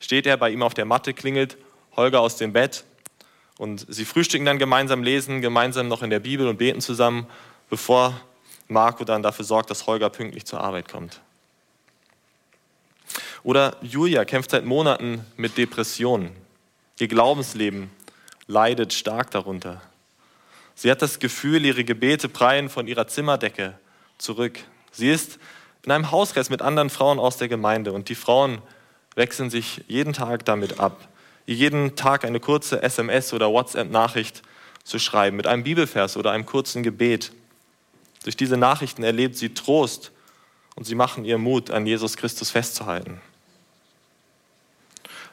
steht 0.00 0.26
er 0.26 0.36
bei 0.36 0.50
ihm 0.50 0.62
auf 0.62 0.74
der 0.74 0.84
Matte, 0.84 1.14
klingelt 1.14 1.56
Holger 1.96 2.20
aus 2.20 2.36
dem 2.36 2.52
Bett. 2.52 2.84
Und 3.58 3.86
sie 3.88 4.04
frühstücken 4.04 4.46
dann 4.46 4.58
gemeinsam, 4.58 5.02
lesen 5.02 5.40
gemeinsam 5.40 5.88
noch 5.88 6.02
in 6.02 6.10
der 6.10 6.20
Bibel 6.20 6.48
und 6.48 6.58
beten 6.58 6.80
zusammen, 6.80 7.26
bevor 7.70 8.20
Marco 8.66 9.04
dann 9.04 9.22
dafür 9.22 9.44
sorgt, 9.44 9.70
dass 9.70 9.86
Holger 9.86 10.10
pünktlich 10.10 10.44
zur 10.44 10.60
Arbeit 10.60 10.88
kommt. 10.88 11.20
Oder 13.44 13.76
Julia 13.82 14.24
kämpft 14.24 14.50
seit 14.50 14.64
Monaten 14.64 15.24
mit 15.36 15.58
Depressionen. 15.58 16.30
Ihr 16.98 17.08
Glaubensleben 17.08 17.90
leidet 18.46 18.94
stark 18.94 19.30
darunter. 19.30 19.82
Sie 20.74 20.90
hat 20.90 21.02
das 21.02 21.18
Gefühl, 21.18 21.64
ihre 21.64 21.84
Gebete 21.84 22.28
preien 22.30 22.70
von 22.70 22.88
ihrer 22.88 23.06
Zimmerdecke 23.06 23.78
zurück. 24.16 24.58
Sie 24.92 25.10
ist 25.10 25.38
in 25.84 25.92
einem 25.92 26.10
Hauskreis 26.10 26.48
mit 26.48 26.62
anderen 26.62 26.88
Frauen 26.88 27.18
aus 27.18 27.36
der 27.36 27.48
Gemeinde 27.48 27.92
und 27.92 28.08
die 28.08 28.14
Frauen 28.14 28.62
wechseln 29.14 29.50
sich 29.50 29.84
jeden 29.88 30.14
Tag 30.14 30.46
damit 30.46 30.80
ab, 30.80 31.06
jeden 31.44 31.96
Tag 31.96 32.24
eine 32.24 32.40
kurze 32.40 32.82
SMS 32.82 33.34
oder 33.34 33.50
WhatsApp-Nachricht 33.50 34.42
zu 34.84 34.98
schreiben 34.98 35.36
mit 35.36 35.46
einem 35.46 35.64
Bibelvers 35.64 36.16
oder 36.16 36.30
einem 36.30 36.46
kurzen 36.46 36.82
Gebet. 36.82 37.32
Durch 38.24 38.36
diese 38.36 38.56
Nachrichten 38.56 39.04
erlebt 39.04 39.36
sie 39.36 39.52
Trost 39.52 40.12
und 40.76 40.84
sie 40.84 40.94
machen 40.94 41.26
ihr 41.26 41.36
Mut, 41.36 41.70
an 41.70 41.86
Jesus 41.86 42.16
Christus 42.16 42.50
festzuhalten. 42.50 43.20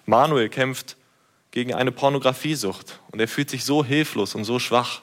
Manuel 0.05 0.49
kämpft 0.49 0.97
gegen 1.51 1.73
eine 1.73 1.91
Pornografiesucht 1.91 2.99
und 3.11 3.19
er 3.19 3.27
fühlt 3.27 3.49
sich 3.49 3.65
so 3.65 3.83
hilflos 3.83 4.35
und 4.35 4.45
so 4.45 4.59
schwach. 4.59 5.01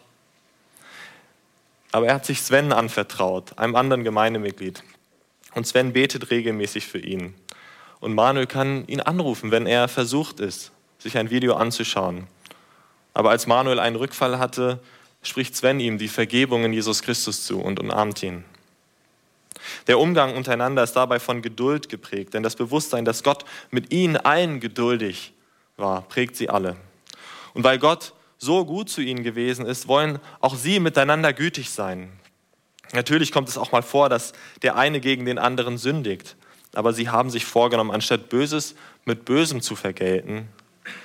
Aber 1.93 2.07
er 2.07 2.15
hat 2.15 2.27
sich 2.27 2.43
Sven 2.43 2.73
anvertraut, 2.73 3.59
einem 3.59 3.77
anderen 3.77 4.05
Gemeindemitglied. 4.05 4.83
Und 5.55 5.67
Sven 5.67 5.93
betet 5.93 6.31
regelmäßig 6.31 6.87
für 6.87 6.99
ihn. 6.99 7.35
Und 8.01 8.15
Manuel 8.15 8.47
kann 8.47 8.87
ihn 8.87 9.01
anrufen, 9.01 9.51
wenn 9.51 9.67
er 9.67 9.89
versucht 9.89 10.41
ist, 10.41 10.73
sich 10.99 11.17
ein 11.17 11.31
Video 11.31 11.55
anzuschauen. 11.55 12.27
Aber 13.15 13.31
als 13.31 13.47
Manuel 13.47 13.81
einen 13.81 13.97
Rückfall 13.97 14.39
hatte, 14.39 14.81
spricht 15.23 15.57
Sven 15.57 15.81
ihm 15.81 15.99
die 15.99 16.09
Vergebung 16.09 16.65
in 16.65 16.73
Jesus 16.73 17.03
Christus 17.03 17.45
zu 17.45 17.61
und 17.61 17.81
umarmt 17.81 18.23
ihn. 18.23 18.45
Der 19.87 19.99
Umgang 19.99 20.37
untereinander 20.37 20.83
ist 20.83 20.95
dabei 20.95 21.21
von 21.21 21.43
Geduld 21.43 21.89
geprägt, 21.89 22.35
denn 22.35 22.43
das 22.43 22.57
Bewusstsein, 22.57 23.05
dass 23.05 23.23
Gott 23.23 23.45
mit 23.71 23.93
ihnen 23.93 24.17
allen 24.17 24.61
geduldig 24.61 25.33
war, 25.77 26.03
prägt 26.03 26.37
sie 26.37 26.49
alle. 26.49 26.77
Und 27.55 27.65
weil 27.65 27.79
Gott 27.79 28.13
so 28.39 28.65
gut 28.65 28.89
zu 28.89 29.01
ihnen 29.01 29.25
gewesen 29.25 29.67
ist, 29.67 29.89
wollen 29.89 30.19
auch 30.41 30.55
sie 30.55 30.81
miteinander 30.81 31.33
gütig 31.33 31.71
sein. 31.71 32.11
Natürlich 32.93 33.33
kommt 33.33 33.49
es 33.49 33.59
auch 33.59 33.73
mal 33.73 33.83
vor, 33.83 34.09
dass 34.09 34.33
der 34.63 34.77
eine 34.77 35.01
gegen 35.01 35.25
den 35.27 35.39
anderen 35.39 35.77
sündigt, 35.77 36.37
aber 36.75 36.93
sie 36.93 37.09
haben 37.09 37.31
sich 37.31 37.45
vorgenommen, 37.45 37.91
anstatt 37.91 38.29
Böses 38.29 38.75
mit 39.05 39.25
Bösem 39.25 39.61
zu 39.61 39.77
vergelten, 39.77 40.49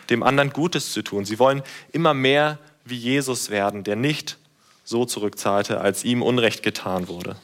dem 0.09 0.23
anderen 0.23 0.51
Gutes 0.51 0.93
zu 0.93 1.01
tun. 1.01 1.25
Sie 1.25 1.39
wollen 1.39 1.63
immer 1.91 2.13
mehr 2.13 2.59
wie 2.85 2.97
Jesus 2.97 3.49
werden, 3.49 3.83
der 3.83 3.95
nicht 3.95 4.37
so 4.83 5.05
zurückzahlte, 5.05 5.81
als 5.81 6.03
ihm 6.03 6.21
Unrecht 6.21 6.63
getan 6.63 7.07
wurde. 7.07 7.35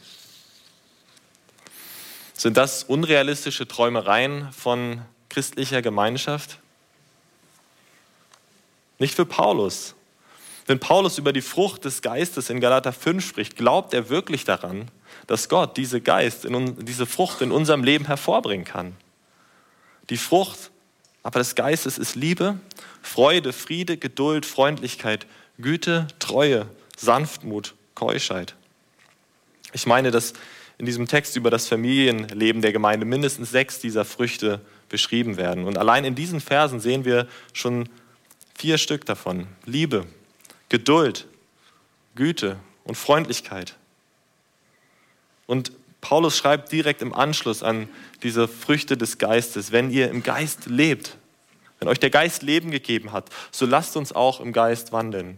Sind 2.40 2.56
das 2.56 2.84
unrealistische 2.84 3.68
Träumereien 3.68 4.50
von 4.50 5.02
christlicher 5.28 5.82
Gemeinschaft? 5.82 6.56
Nicht 8.98 9.14
für 9.14 9.26
Paulus. 9.26 9.94
Wenn 10.64 10.80
Paulus 10.80 11.18
über 11.18 11.34
die 11.34 11.42
Frucht 11.42 11.84
des 11.84 12.00
Geistes 12.00 12.48
in 12.48 12.60
Galater 12.60 12.94
5 12.94 13.22
spricht, 13.22 13.56
glaubt 13.56 13.92
er 13.92 14.08
wirklich 14.08 14.44
daran, 14.44 14.90
dass 15.26 15.50
Gott 15.50 15.76
diese 15.76 16.00
Geist, 16.00 16.46
diese 16.48 17.04
Frucht 17.04 17.42
in 17.42 17.52
unserem 17.52 17.84
Leben 17.84 18.06
hervorbringen 18.06 18.64
kann. 18.64 18.96
Die 20.08 20.16
Frucht 20.16 20.70
aber 21.22 21.40
des 21.40 21.54
Geistes 21.54 21.98
ist 21.98 22.14
Liebe, 22.14 22.58
Freude, 23.02 23.52
Friede, 23.52 23.98
Geduld, 23.98 24.46
Freundlichkeit, 24.46 25.26
Güte, 25.58 26.08
Treue, 26.18 26.66
Sanftmut, 26.96 27.74
Keuschheit. 27.94 28.54
Ich 29.74 29.84
meine, 29.84 30.10
dass 30.10 30.32
in 30.80 30.86
diesem 30.86 31.06
Text 31.06 31.36
über 31.36 31.50
das 31.50 31.68
Familienleben 31.68 32.62
der 32.62 32.72
Gemeinde 32.72 33.04
mindestens 33.04 33.50
sechs 33.50 33.80
dieser 33.80 34.06
Früchte 34.06 34.62
beschrieben 34.88 35.36
werden. 35.36 35.66
Und 35.66 35.76
allein 35.76 36.06
in 36.06 36.14
diesen 36.14 36.40
Versen 36.40 36.80
sehen 36.80 37.04
wir 37.04 37.28
schon 37.52 37.86
vier 38.54 38.78
Stück 38.78 39.04
davon. 39.04 39.46
Liebe, 39.66 40.06
Geduld, 40.70 41.26
Güte 42.14 42.56
und 42.84 42.94
Freundlichkeit. 42.94 43.76
Und 45.46 45.70
Paulus 46.00 46.38
schreibt 46.38 46.72
direkt 46.72 47.02
im 47.02 47.12
Anschluss 47.12 47.62
an 47.62 47.86
diese 48.22 48.48
Früchte 48.48 48.96
des 48.96 49.18
Geistes, 49.18 49.72
wenn 49.72 49.90
ihr 49.90 50.08
im 50.08 50.22
Geist 50.22 50.64
lebt, 50.64 51.18
wenn 51.78 51.88
euch 51.88 52.00
der 52.00 52.08
Geist 52.08 52.42
Leben 52.42 52.70
gegeben 52.70 53.12
hat, 53.12 53.28
so 53.50 53.66
lasst 53.66 53.98
uns 53.98 54.14
auch 54.14 54.40
im 54.40 54.54
Geist 54.54 54.92
wandeln. 54.92 55.36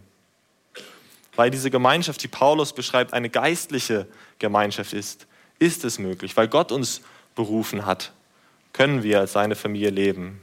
Weil 1.35 1.51
diese 1.51 1.69
Gemeinschaft, 1.69 2.23
die 2.23 2.29
Paulus 2.29 2.71
beschreibt, 2.71 3.11
eine 3.11 3.29
geistliche 3.29 4.07
Gemeinschaft 4.39 4.93
ist, 4.93 5.27
ist 5.59 5.85
es 5.85 5.99
möglich. 5.99 6.35
Weil 6.35 6.47
Gott 6.47 6.71
uns 6.71 7.01
berufen 7.35 7.85
hat, 7.85 8.11
können 8.73 9.03
wir 9.03 9.19
als 9.19 9.33
seine 9.33 9.55
Familie 9.55 9.89
leben. 9.89 10.41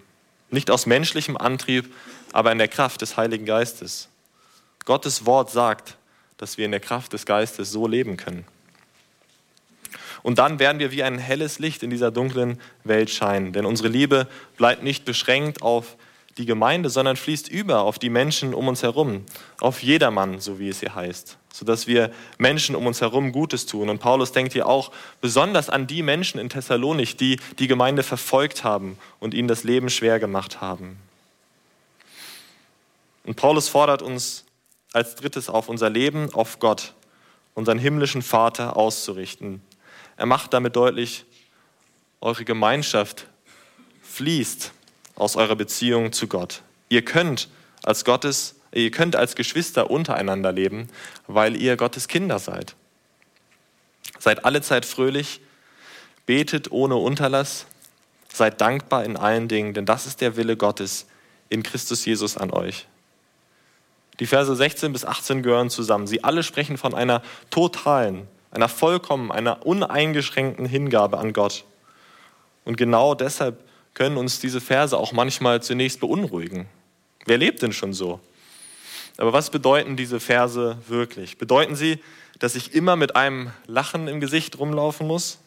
Nicht 0.51 0.71
aus 0.71 0.87
menschlichem 0.87 1.37
Antrieb, 1.37 1.93
aber 2.33 2.53
in 2.53 2.59
der 2.59 2.69
Kraft 2.69 3.03
des 3.03 3.17
Heiligen 3.17 3.45
Geistes. 3.45 4.09
Gottes 4.85 5.27
Wort 5.27 5.51
sagt, 5.51 5.97
dass 6.37 6.59
wir 6.59 6.65
in 6.65 6.71
der 6.71 6.81
Kraft 6.81 7.13
des 7.13 7.27
Geistes 7.27 7.71
so 7.71 7.87
leben 7.87 8.17
können. 8.17 8.45
Und 10.23 10.39
dann 10.39 10.59
werden 10.59 10.79
wir 10.79 10.91
wie 10.91 11.03
ein 11.03 11.19
helles 11.19 11.59
Licht 11.59 11.83
in 11.83 11.91
dieser 11.91 12.11
dunklen 12.11 12.61
Welt 12.85 13.11
scheinen. 13.11 13.53
Denn 13.53 13.65
unsere 13.65 13.89
Liebe 13.89 14.27
bleibt 14.57 14.83
nicht 14.83 15.05
beschränkt 15.05 15.63
auf 15.63 15.97
die 16.41 16.47
Gemeinde, 16.47 16.89
sondern 16.89 17.17
fließt 17.17 17.49
über 17.49 17.83
auf 17.83 17.99
die 17.99 18.09
Menschen 18.09 18.55
um 18.55 18.67
uns 18.67 18.83
herum, 18.83 19.27
auf 19.61 19.83
jedermann, 19.83 20.41
so 20.41 20.59
wie 20.59 20.71
es 20.71 20.81
hier 20.81 20.95
heißt, 20.95 21.37
sodass 21.53 21.87
wir 21.87 22.11
Menschen 22.39 22.75
um 22.75 22.87
uns 22.87 23.03
herum 23.03 23.31
Gutes 23.31 23.67
tun. 23.67 23.91
Und 23.91 23.99
Paulus 23.99 24.33
denkt 24.33 24.55
hier 24.55 24.67
auch 24.67 24.91
besonders 25.21 25.69
an 25.69 25.87
die 25.87 26.03
Menschen 26.03 26.41
in 26.41 26.49
Thessalonik, 26.49 27.19
die 27.19 27.39
die 27.59 27.67
Gemeinde 27.67 28.03
verfolgt 28.03 28.65
haben 28.65 28.97
und 29.19 29.35
ihnen 29.35 29.49
das 29.49 29.65
Leben 29.65 29.91
schwer 29.91 30.19
gemacht 30.19 30.63
haben. 30.63 30.99
Und 33.25 33.37
Paulus 33.37 33.69
fordert 33.69 34.01
uns 34.01 34.47
als 34.95 35.17
drittes 35.17 35.51
auf, 35.51 35.69
unser 35.69 35.91
Leben 35.91 36.33
auf 36.33 36.59
Gott, 36.59 36.95
unseren 37.55 37.79
himmlischen 37.79 38.23
Vater 38.23 38.79
auszurichten. 38.79 39.61
Er 40.17 40.25
macht 40.25 40.55
damit 40.55 40.75
deutlich, 40.75 41.27
eure 42.23 42.47
Gemeinschaft 42.47 43.27
fließt 44.03 44.73
aus 45.21 45.37
eurer 45.37 45.57
Beziehung 45.57 46.13
zu 46.13 46.27
Gott. 46.27 46.63
Ihr 46.89 47.05
könnt 47.05 47.49
als 47.83 48.05
Gottes, 48.05 48.57
ihr 48.73 48.91
könnt 48.91 49.17
als 49.17 49.37
Geschwister 49.37 49.91
untereinander 49.91 50.53
leben, 50.53 50.89
weil 51.27 51.61
ihr 51.61 51.77
Gottes 51.77 52.09
Kinder 52.09 52.39
seid. 52.39 52.75
Seid 54.19 54.45
alle 54.45 54.63
Zeit 54.63 54.85
fröhlich, 54.85 55.41
betet 56.27 56.73
ohne 56.73 56.97
Unterlass, 56.97 57.67
seid 58.33 58.61
dankbar 58.61 59.05
in 59.05 59.17
allen 59.17 59.49
Dingen, 59.49 59.75
denn 59.75 59.87
das 59.87 60.07
ist 60.07 60.21
der 60.21 60.37
Wille 60.37 60.57
Gottes 60.57 61.07
in 61.49 61.63
Christus 61.63 62.05
Jesus 62.05 62.37
an 62.37 62.51
euch. 62.51 62.87
Die 64.21 64.27
Verse 64.27 64.55
16 64.55 64.93
bis 64.93 65.05
18 65.05 65.43
gehören 65.43 65.71
zusammen. 65.71 66.07
Sie 66.07 66.25
alle 66.25 66.43
sprechen 66.43 66.77
von 66.77 66.95
einer 66.95 67.23
totalen, 67.51 68.27
einer 68.51 68.69
vollkommen, 68.69 69.33
einer 69.33 69.67
uneingeschränkten 69.67 70.67
Hingabe 70.67 71.19
an 71.19 71.33
Gott. 71.33 71.65
Und 72.65 72.77
genau 72.77 73.15
deshalb 73.15 73.59
können 73.95 74.17
uns 74.17 74.41
diese 74.41 74.61
Verse 74.61 74.97
auch 74.97 75.13
manchmal 75.13 75.63
zunächst 75.63 76.01
beunruhigen. 76.01 76.69
Wer 77.27 77.39
lebt 77.39 77.63
denn 77.63 77.73
schon 77.73 77.93
so? 77.93 78.21
Aber 79.17 79.33
was 79.33 79.51
bedeuten 79.51 79.97
diese 79.97 80.21
Verse 80.21 80.79
wirklich? 80.89 81.39
Bedeuten 81.39 81.77
sie, 81.77 81.99
dass 82.39 82.55
ich 82.55 82.75
immer 82.75 82.97
mit 82.97 83.17
einem 83.17 83.51
Lachen 83.67 84.09
im 84.09 84.21
Gesicht 84.21 84.59
rumlaufen 84.59 85.07
muss? 85.07 85.39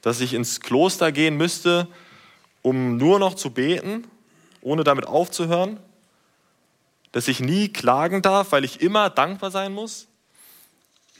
Dass 0.00 0.20
ich 0.20 0.34
ins 0.34 0.60
Kloster 0.60 1.12
gehen 1.12 1.36
müsste, 1.36 1.88
um 2.62 2.96
nur 2.96 3.18
noch 3.18 3.34
zu 3.34 3.50
beten, 3.50 4.04
ohne 4.62 4.84
damit 4.84 5.06
aufzuhören? 5.06 5.78
dass 7.16 7.28
ich 7.28 7.40
nie 7.40 7.70
klagen 7.70 8.20
darf, 8.20 8.52
weil 8.52 8.62
ich 8.62 8.82
immer 8.82 9.08
dankbar 9.08 9.50
sein 9.50 9.72
muss? 9.72 10.06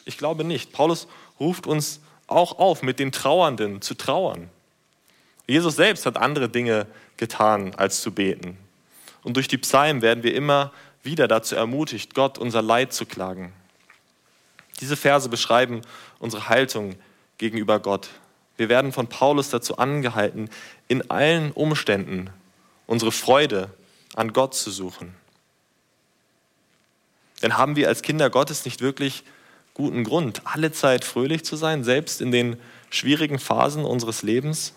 Ich 0.05 0.19
glaube 0.19 0.45
nicht. 0.45 0.71
Paulus 0.71 1.09
ruft 1.41 1.67
uns 1.67 2.01
auch 2.27 2.59
auf, 2.59 2.83
mit 2.83 2.99
den 2.99 3.13
Trauernden 3.13 3.81
zu 3.81 3.95
trauern. 3.95 4.51
Jesus 5.47 5.77
selbst 5.77 6.07
hat 6.07 6.17
andere 6.17 6.49
Dinge 6.49 6.87
getan, 7.17 7.75
als 7.77 8.01
zu 8.01 8.13
beten. 8.13 8.59
Und 9.23 9.37
durch 9.37 9.49
die 9.49 9.59
Psalmen 9.59 10.03
werden 10.03 10.23
wir 10.23 10.35
immer 10.35 10.73
wieder 11.03 11.29
dazu 11.29 11.55
ermutigt, 11.55 12.15
Gott 12.15 12.39
unser 12.39 12.63
Leid 12.63 12.93
zu 12.93 13.07
klagen. 13.07 13.53
Diese 14.81 14.97
Verse 14.97 15.29
beschreiben 15.29 15.83
unsere 16.19 16.49
Haltung 16.49 16.97
gegenüber 17.39 17.79
Gott. 17.81 18.09
Wir 18.57 18.69
werden 18.69 18.93
von 18.93 19.09
Paulus 19.09 19.51
dazu 19.51 19.79
angehalten, 19.79 20.51
in 20.89 21.11
allen 21.11 21.53
Umständen 21.53 22.31
unsere 22.87 23.13
Freude 23.13 23.71
an 24.15 24.33
Gott 24.33 24.55
zu 24.55 24.71
suchen. 24.71 25.15
Denn 27.43 27.57
haben 27.57 27.77
wir 27.77 27.89
als 27.89 28.03
Kinder 28.03 28.31
Gottes 28.31 28.65
nicht 28.65 28.81
wirklich 28.81 29.25
guten 29.75 30.05
Grund, 30.05 30.41
alle 30.45 30.73
Zeit 30.73 31.05
fröhlich 31.05 31.45
zu 31.45 31.57
sein, 31.57 31.85
selbst 31.85 32.21
in 32.21 32.31
den 32.33 32.57
schwierigen 32.89 33.39
Phasen 33.39 33.85
unseres 33.85 34.23
Lebens? 34.23 34.73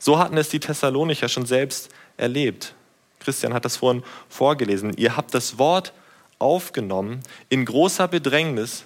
So 0.00 0.18
hatten 0.18 0.36
es 0.36 0.48
die 0.48 0.60
Thessalonicher 0.60 1.28
schon 1.28 1.46
selbst 1.46 1.90
erlebt. 2.16 2.74
Christian 3.20 3.54
hat 3.54 3.64
das 3.64 3.76
vorhin 3.76 4.02
vorgelesen. 4.28 4.94
Ihr 4.96 5.16
habt 5.16 5.34
das 5.34 5.58
Wort 5.58 5.92
aufgenommen 6.38 7.20
in 7.48 7.64
großer 7.64 8.08
Bedrängnis 8.08 8.84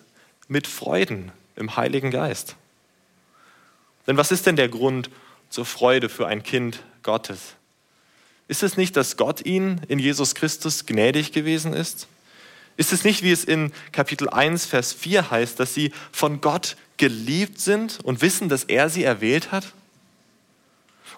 mit 0.48 0.66
Freuden 0.66 1.32
im 1.56 1.76
Heiligen 1.76 2.10
Geist. 2.10 2.56
Denn 4.06 4.16
was 4.16 4.32
ist 4.32 4.46
denn 4.46 4.56
der 4.56 4.68
Grund 4.68 5.10
zur 5.48 5.64
Freude 5.64 6.08
für 6.08 6.26
ein 6.26 6.42
Kind 6.42 6.82
Gottes? 7.02 7.54
Ist 8.48 8.62
es 8.62 8.76
nicht, 8.76 8.96
dass 8.96 9.16
Gott 9.16 9.44
ihnen 9.46 9.80
in 9.88 9.98
Jesus 9.98 10.34
Christus 10.34 10.86
gnädig 10.86 11.32
gewesen 11.32 11.72
ist? 11.72 12.08
Ist 12.76 12.92
es 12.92 13.04
nicht, 13.04 13.22
wie 13.22 13.30
es 13.30 13.44
in 13.44 13.72
Kapitel 13.92 14.28
1, 14.28 14.66
Vers 14.66 14.92
4 14.92 15.30
heißt, 15.30 15.60
dass 15.60 15.74
sie 15.74 15.92
von 16.10 16.40
Gott 16.40 16.76
geliebt 16.96 17.60
sind 17.60 18.00
und 18.02 18.22
wissen, 18.22 18.48
dass 18.48 18.64
er 18.64 18.88
sie 18.88 19.04
erwählt 19.04 19.52
hat? 19.52 19.72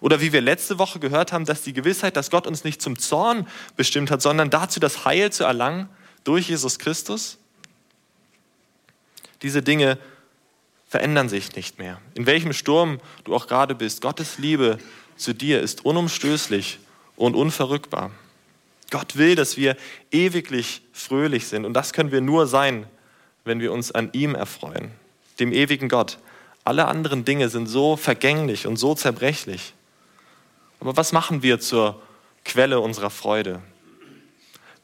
Oder 0.00 0.20
wie 0.20 0.32
wir 0.32 0.40
letzte 0.40 0.78
Woche 0.78 0.98
gehört 0.98 1.32
haben, 1.32 1.44
dass 1.44 1.62
die 1.62 1.72
Gewissheit, 1.72 2.16
dass 2.16 2.30
Gott 2.30 2.46
uns 2.46 2.64
nicht 2.64 2.82
zum 2.82 2.98
Zorn 2.98 3.46
bestimmt 3.76 4.10
hat, 4.10 4.22
sondern 4.22 4.50
dazu 4.50 4.80
das 4.80 5.04
Heil 5.04 5.32
zu 5.32 5.44
erlangen 5.44 5.88
durch 6.24 6.48
Jesus 6.48 6.78
Christus? 6.78 7.38
Diese 9.42 9.62
Dinge 9.62 9.98
verändern 10.88 11.28
sich 11.28 11.54
nicht 11.56 11.78
mehr. 11.78 12.00
In 12.14 12.26
welchem 12.26 12.52
Sturm 12.52 13.00
du 13.24 13.34
auch 13.34 13.46
gerade 13.46 13.74
bist, 13.74 14.00
Gottes 14.00 14.38
Liebe 14.38 14.78
zu 15.16 15.32
dir 15.32 15.60
ist 15.60 15.84
unumstößlich 15.84 16.78
und 17.16 17.34
unverrückbar. 17.34 18.10
Gott 18.90 19.16
will, 19.16 19.34
dass 19.34 19.56
wir 19.56 19.76
ewiglich 20.12 20.82
fröhlich 20.92 21.46
sind. 21.46 21.64
Und 21.64 21.74
das 21.74 21.92
können 21.92 22.12
wir 22.12 22.20
nur 22.20 22.46
sein, 22.46 22.86
wenn 23.44 23.60
wir 23.60 23.72
uns 23.72 23.92
an 23.92 24.10
ihm 24.12 24.34
erfreuen, 24.34 24.90
dem 25.40 25.52
ewigen 25.52 25.88
Gott. 25.88 26.18
Alle 26.64 26.86
anderen 26.86 27.24
Dinge 27.24 27.48
sind 27.48 27.66
so 27.66 27.96
vergänglich 27.96 28.66
und 28.66 28.76
so 28.76 28.94
zerbrechlich. 28.94 29.74
Aber 30.84 30.98
was 30.98 31.12
machen 31.12 31.42
wir 31.42 31.60
zur 31.60 31.98
Quelle 32.44 32.78
unserer 32.78 33.08
Freude? 33.08 33.62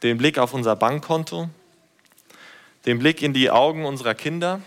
Den 0.02 0.16
Blick 0.16 0.38
auf 0.38 0.54
unser 0.54 0.74
Bankkonto, 0.74 1.50
den 2.86 2.98
Blick 2.98 3.20
in 3.20 3.34
die 3.34 3.50
Augen 3.50 3.84
unserer 3.84 4.14
Kinder, 4.14 4.62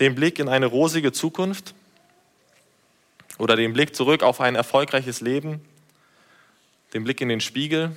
den 0.00 0.16
Blick 0.16 0.40
in 0.40 0.48
eine 0.48 0.66
rosige 0.66 1.12
Zukunft 1.12 1.74
oder 3.38 3.54
den 3.54 3.72
Blick 3.72 3.94
zurück 3.94 4.24
auf 4.24 4.40
ein 4.40 4.56
erfolgreiches 4.56 5.20
Leben, 5.20 5.60
den 6.92 7.04
Blick 7.04 7.20
in 7.20 7.28
den 7.28 7.40
Spiegel. 7.40 7.96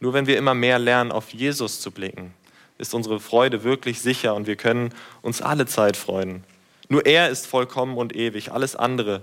Nur 0.00 0.12
wenn 0.12 0.26
wir 0.26 0.36
immer 0.36 0.52
mehr 0.52 0.78
lernen, 0.78 1.10
auf 1.10 1.30
Jesus 1.30 1.80
zu 1.80 1.92
blicken, 1.92 2.34
ist 2.76 2.92
unsere 2.92 3.20
Freude 3.20 3.64
wirklich 3.64 4.02
sicher 4.02 4.34
und 4.34 4.46
wir 4.46 4.56
können 4.56 4.94
uns 5.22 5.40
alle 5.40 5.64
Zeit 5.64 5.96
freuen. 5.96 6.44
Nur 6.90 7.06
er 7.06 7.30
ist 7.30 7.46
vollkommen 7.46 7.96
und 7.96 8.14
ewig, 8.14 8.52
alles 8.52 8.76
andere 8.76 9.22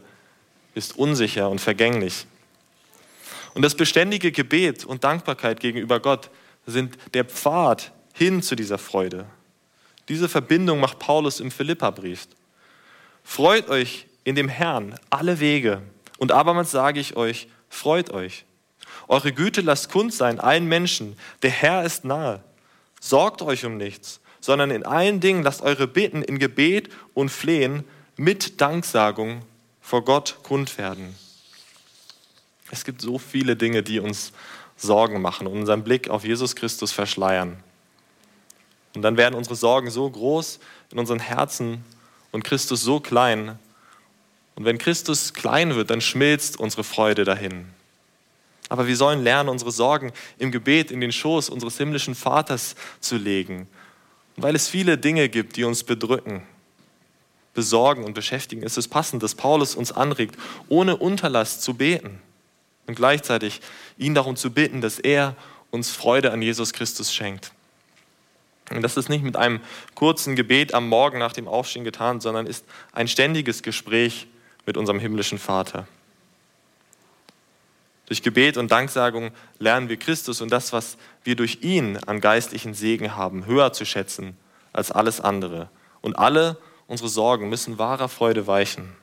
ist 0.80 0.98
unsicher 0.98 1.50
und 1.50 1.60
vergänglich. 1.60 2.26
Und 3.54 3.62
das 3.62 3.76
beständige 3.76 4.32
Gebet 4.32 4.86
und 4.86 5.04
Dankbarkeit 5.04 5.60
gegenüber 5.60 6.00
Gott 6.00 6.30
sind 6.66 6.98
der 7.14 7.26
Pfad 7.26 7.92
hin 8.14 8.42
zu 8.42 8.56
dieser 8.56 8.78
Freude. 8.78 9.26
Diese 10.08 10.30
Verbindung 10.30 10.80
macht 10.80 10.98
Paulus 10.98 11.40
im 11.40 11.52
Philipperbrief. 11.52 12.28
Freut 13.24 13.70
euch 13.70 14.08
in 14.24 14.36
dem 14.36 14.48
Herrn 14.48 14.96
alle 15.10 15.40
Wege. 15.40 15.82
Und 16.18 16.32
abermals 16.32 16.72
sage 16.72 17.00
ich 17.00 17.16
euch, 17.16 17.48
freut 17.70 18.12
euch. 18.12 18.46
Eure 19.08 19.34
Güte 19.34 19.62
lasst 19.62 19.92
kund 19.92 20.14
sein 20.14 20.40
allen 20.40 20.68
Menschen. 20.68 21.18
Der 21.42 21.52
Herr 21.52 21.84
ist 21.84 22.06
nahe. 22.06 22.42
Sorgt 23.02 23.42
euch 23.42 23.66
um 23.66 23.78
nichts, 23.78 24.20
sondern 24.40 24.72
in 24.72 24.86
allen 24.86 25.20
Dingen 25.20 25.44
lasst 25.44 25.62
eure 25.62 25.88
Bitten 25.88 26.22
in 26.22 26.40
Gebet 26.40 26.90
und 27.14 27.30
Flehen 27.30 27.84
mit 28.18 28.62
Danksagung 28.62 29.42
vor 29.90 30.06
Gott 30.06 30.38
kund 30.44 30.78
werden. 30.78 31.16
Es 32.70 32.86
gibt 32.86 33.02
so 33.02 33.18
viele 33.18 33.56
Dinge, 33.56 33.82
die 33.82 34.00
uns 34.00 34.34
Sorgen 34.78 35.20
machen 35.20 35.48
und 35.48 35.58
unseren 35.62 35.84
Blick 35.84 36.12
auf 36.12 36.24
Jesus 36.24 36.56
Christus 36.56 36.92
verschleiern. 36.92 37.58
Und 38.94 39.02
dann 39.02 39.18
werden 39.18 39.34
unsere 39.34 39.56
Sorgen 39.56 39.90
so 39.90 40.08
groß 40.08 40.60
in 40.92 41.00
unseren 41.00 41.18
Herzen 41.18 41.84
und 42.32 42.44
Christus 42.44 42.82
so 42.84 43.00
klein. 43.00 43.58
Und 44.54 44.66
wenn 44.66 44.78
Christus 44.78 45.34
klein 45.34 45.74
wird, 45.74 45.90
dann 45.90 46.02
schmilzt 46.02 46.60
unsere 46.60 46.84
Freude 46.84 47.24
dahin. 47.24 47.66
Aber 48.70 48.86
wir 48.86 48.96
sollen 48.96 49.24
lernen, 49.24 49.50
unsere 49.50 49.72
Sorgen 49.72 50.14
im 50.38 50.52
Gebet 50.52 50.92
in 50.92 51.02
den 51.02 51.12
Schoß 51.12 51.50
unseres 51.50 51.78
himmlischen 51.78 52.14
Vaters 52.14 52.76
zu 53.00 53.18
legen. 53.18 53.68
Und 54.36 54.44
weil 54.44 54.56
es 54.56 54.68
viele 54.68 55.00
Dinge 55.00 55.30
gibt, 55.30 55.56
die 55.56 55.64
uns 55.64 55.84
bedrücken, 55.84 56.44
besorgen 57.60 58.06
und 58.06 58.14
beschäftigen, 58.14 58.64
ist 58.64 58.78
es 58.78 58.88
passend, 58.88 59.22
dass 59.22 59.36
Paulus 59.36 59.76
uns 59.76 59.92
anregt, 59.92 60.38
ohne 60.70 60.96
Unterlass 60.96 61.60
zu 61.60 61.74
beten 61.74 62.22
und 62.88 62.96
gleichzeitig 62.96 63.60
ihn 63.98 64.16
darum 64.16 64.38
zu 64.38 64.52
bitten, 64.52 64.80
dass 64.80 64.98
er 64.98 65.36
uns 65.72 65.92
Freude 65.92 66.32
an 66.32 66.42
Jesus 66.42 66.72
Christus 66.72 67.14
schenkt. 67.14 67.52
Und 68.72 68.82
das 68.82 68.96
ist 68.96 69.10
nicht 69.10 69.26
mit 69.26 69.36
einem 69.36 69.60
kurzen 69.94 70.38
Gebet 70.38 70.74
am 70.74 70.88
Morgen 70.88 71.20
nach 71.20 71.34
dem 71.34 71.50
Aufstehen 71.50 71.84
getan, 71.84 72.22
sondern 72.22 72.48
ist 72.48 72.64
ein 72.94 73.10
ständiges 73.10 73.62
Gespräch 73.62 74.28
mit 74.66 74.78
unserem 74.78 75.00
himmlischen 75.00 75.38
Vater. 75.38 75.86
Durch 78.06 78.24
Gebet 78.24 78.56
und 78.56 78.72
Danksagung 78.72 79.32
lernen 79.60 79.90
wir 79.90 79.98
Christus 79.98 80.40
und 80.40 80.50
das, 80.50 80.72
was 80.72 80.96
wir 81.26 81.36
durch 81.36 81.58
ihn 81.60 81.98
an 82.08 82.22
geistlichen 82.22 82.74
Segen 82.74 83.18
haben, 83.18 83.46
höher 83.46 83.74
zu 83.74 83.84
schätzen 83.84 84.38
als 84.72 84.94
alles 84.94 85.20
andere. 85.20 85.68
Und 86.00 86.18
alle 86.18 86.56
unsere 86.90 87.08
Sorgen 87.08 87.48
müssen 87.48 87.78
wahrer 87.78 88.10
Freude 88.10 88.48
weichen. 88.48 88.94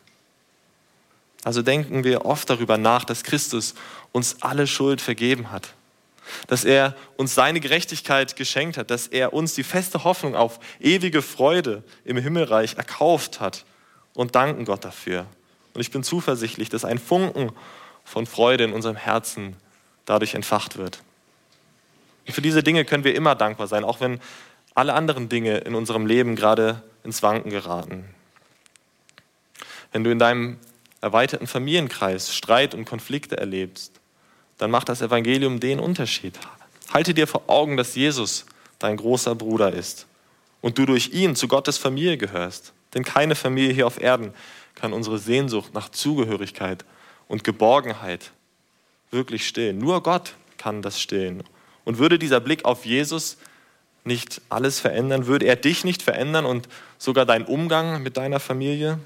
Also 1.45 1.63
denken 1.63 2.05
wir 2.05 2.27
oft 2.27 2.51
darüber 2.51 2.77
nach, 2.77 3.05
dass 3.05 3.23
Christus 3.23 3.75
uns 4.13 4.43
alle 4.43 4.67
Schuld 4.67 5.01
vergeben 5.01 5.53
hat, 5.53 5.75
dass 6.49 6.65
er 6.65 6.97
uns 7.17 7.37
seine 7.37 7.61
Gerechtigkeit 7.61 8.35
geschenkt 8.35 8.77
hat, 8.77 8.91
dass 8.91 9.07
er 9.07 9.33
uns 9.33 9.55
die 9.55 9.63
feste 9.63 10.03
Hoffnung 10.03 10.35
auf 10.35 10.59
ewige 10.81 11.23
Freude 11.23 11.85
im 12.05 12.17
Himmelreich 12.17 12.75
erkauft 12.75 13.39
hat 13.41 13.65
und 14.15 14.35
danken 14.35 14.65
Gott 14.65 14.85
dafür. 14.85 15.27
Und 15.73 15.81
ich 15.81 15.93
bin 15.93 16.03
zuversichtlich, 16.03 16.69
dass 16.69 16.85
ein 16.85 16.99
Funken 16.99 17.53
von 18.05 18.27
Freude 18.27 18.65
in 18.65 18.73
unserem 18.73 18.97
Herzen 18.97 19.55
dadurch 20.07 20.35
entfacht 20.35 20.77
wird. 20.77 20.99
Und 22.27 22.33
für 22.33 22.43
diese 22.43 22.65
Dinge 22.65 22.85
können 22.85 23.05
wir 23.05 23.15
immer 23.15 23.37
dankbar 23.37 23.69
sein, 23.69 23.85
auch 23.85 24.01
wenn 24.01 24.21
alle 24.77 24.95
anderen 24.95 25.29
Dinge 25.29 25.59
in 25.59 25.75
unserem 25.75 26.07
Leben 26.07 26.37
gerade 26.37 26.83
ins 27.03 27.23
Wanken 27.23 27.51
geraten. 27.51 28.05
Wenn 29.91 30.05
du 30.05 30.11
in 30.11 30.19
deinem 30.19 30.59
erweiterten 31.01 31.47
Familienkreis 31.47 32.35
Streit 32.35 32.75
und 32.75 32.85
Konflikte 32.85 33.39
erlebst, 33.39 33.93
dann 34.59 34.71
macht 34.71 34.89
das 34.89 35.01
Evangelium 35.01 35.61
den 35.61 35.81
Unterschied. 35.81 36.39
Halte 36.93 37.15
dir 37.15 37.27
vor 37.27 37.45
Augen, 37.47 37.77
dass 37.77 37.95
Jesus 37.95 38.45
dein 38.79 38.99
großer 38.99 39.35
Bruder 39.35 39.73
ist 39.73 40.07
und 40.61 40.77
du 40.79 40.85
durch 40.85 41.09
ihn 41.13 41.37
zu 41.37 41.49
Gottes 41.49 41.79
Familie 41.79 42.19
gehörst. 42.19 42.75
Denn 42.93 43.03
keine 43.03 43.35
Familie 43.35 43.73
hier 43.73 43.87
auf 43.87 44.01
Erden 44.01 44.35
kann 44.75 44.93
unsere 44.93 45.19
Sehnsucht 45.19 45.73
nach 45.73 45.89
Zugehörigkeit 45.89 46.85
und 47.29 47.45
Geborgenheit 47.45 48.31
wirklich 49.11 49.47
stillen. 49.47 49.79
Nur 49.79 50.03
Gott 50.03 50.35
kann 50.59 50.83
das 50.83 51.01
stillen. 51.01 51.43
Und 51.85 51.99
würde 51.99 52.19
dieser 52.19 52.41
Blick 52.41 52.65
auf 52.65 52.85
Jesus 52.85 53.39
nicht 54.07 54.41
alles 54.49 54.81
verändern? 54.81 55.27
Würde 55.27 55.47
er 55.47 55.57
dich 55.57 55.85
nicht 55.85 56.03
verändern 56.03 56.47
und 56.47 56.69
sogar 56.99 57.27
deinen 57.27 57.45
Umgang 57.45 58.03
mit 58.03 58.17
deiner 58.17 58.41
Familie? 58.41 58.99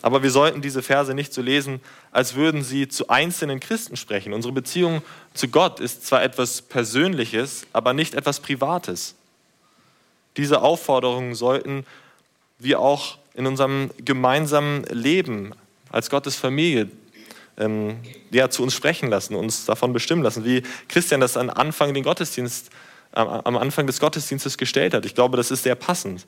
Aber 0.00 0.22
wir 0.22 0.30
sollten 0.30 0.62
diese 0.62 0.82
Verse 0.82 1.12
nicht 1.12 1.34
so 1.34 1.42
lesen, 1.42 1.80
als 2.12 2.34
würden 2.34 2.62
sie 2.62 2.88
zu 2.88 3.08
einzelnen 3.08 3.60
Christen 3.60 3.96
sprechen. 3.96 4.32
Unsere 4.32 4.52
Beziehung 4.52 5.02
zu 5.34 5.48
Gott 5.48 5.80
ist 5.80 6.06
zwar 6.06 6.22
etwas 6.22 6.62
Persönliches, 6.62 7.66
aber 7.72 7.92
nicht 7.92 8.14
etwas 8.14 8.40
Privates. 8.40 9.14
Diese 10.36 10.62
Aufforderungen 10.62 11.34
sollten 11.34 11.84
wir 12.58 12.80
auch 12.80 13.18
in 13.34 13.46
unserem 13.46 13.90
gemeinsamen 13.98 14.84
Leben 14.84 15.52
als 15.90 16.10
Gottes 16.10 16.36
Familie 16.36 16.88
ähm, 17.58 17.98
ja, 18.30 18.48
zu 18.50 18.62
uns 18.62 18.74
sprechen 18.74 19.10
lassen, 19.10 19.34
uns 19.34 19.66
davon 19.66 19.92
bestimmen 19.92 20.22
lassen, 20.22 20.44
wie 20.44 20.62
Christian 20.88 21.20
das 21.20 21.36
am 21.36 21.50
Anfang, 21.50 21.92
den 21.92 22.04
Gottesdienst, 22.04 22.70
am 23.12 23.56
Anfang 23.56 23.86
des 23.86 24.00
Gottesdienstes 24.00 24.58
gestellt 24.58 24.94
hat. 24.94 25.04
Ich 25.06 25.14
glaube, 25.14 25.36
das 25.36 25.50
ist 25.50 25.62
sehr 25.62 25.74
passend. 25.74 26.26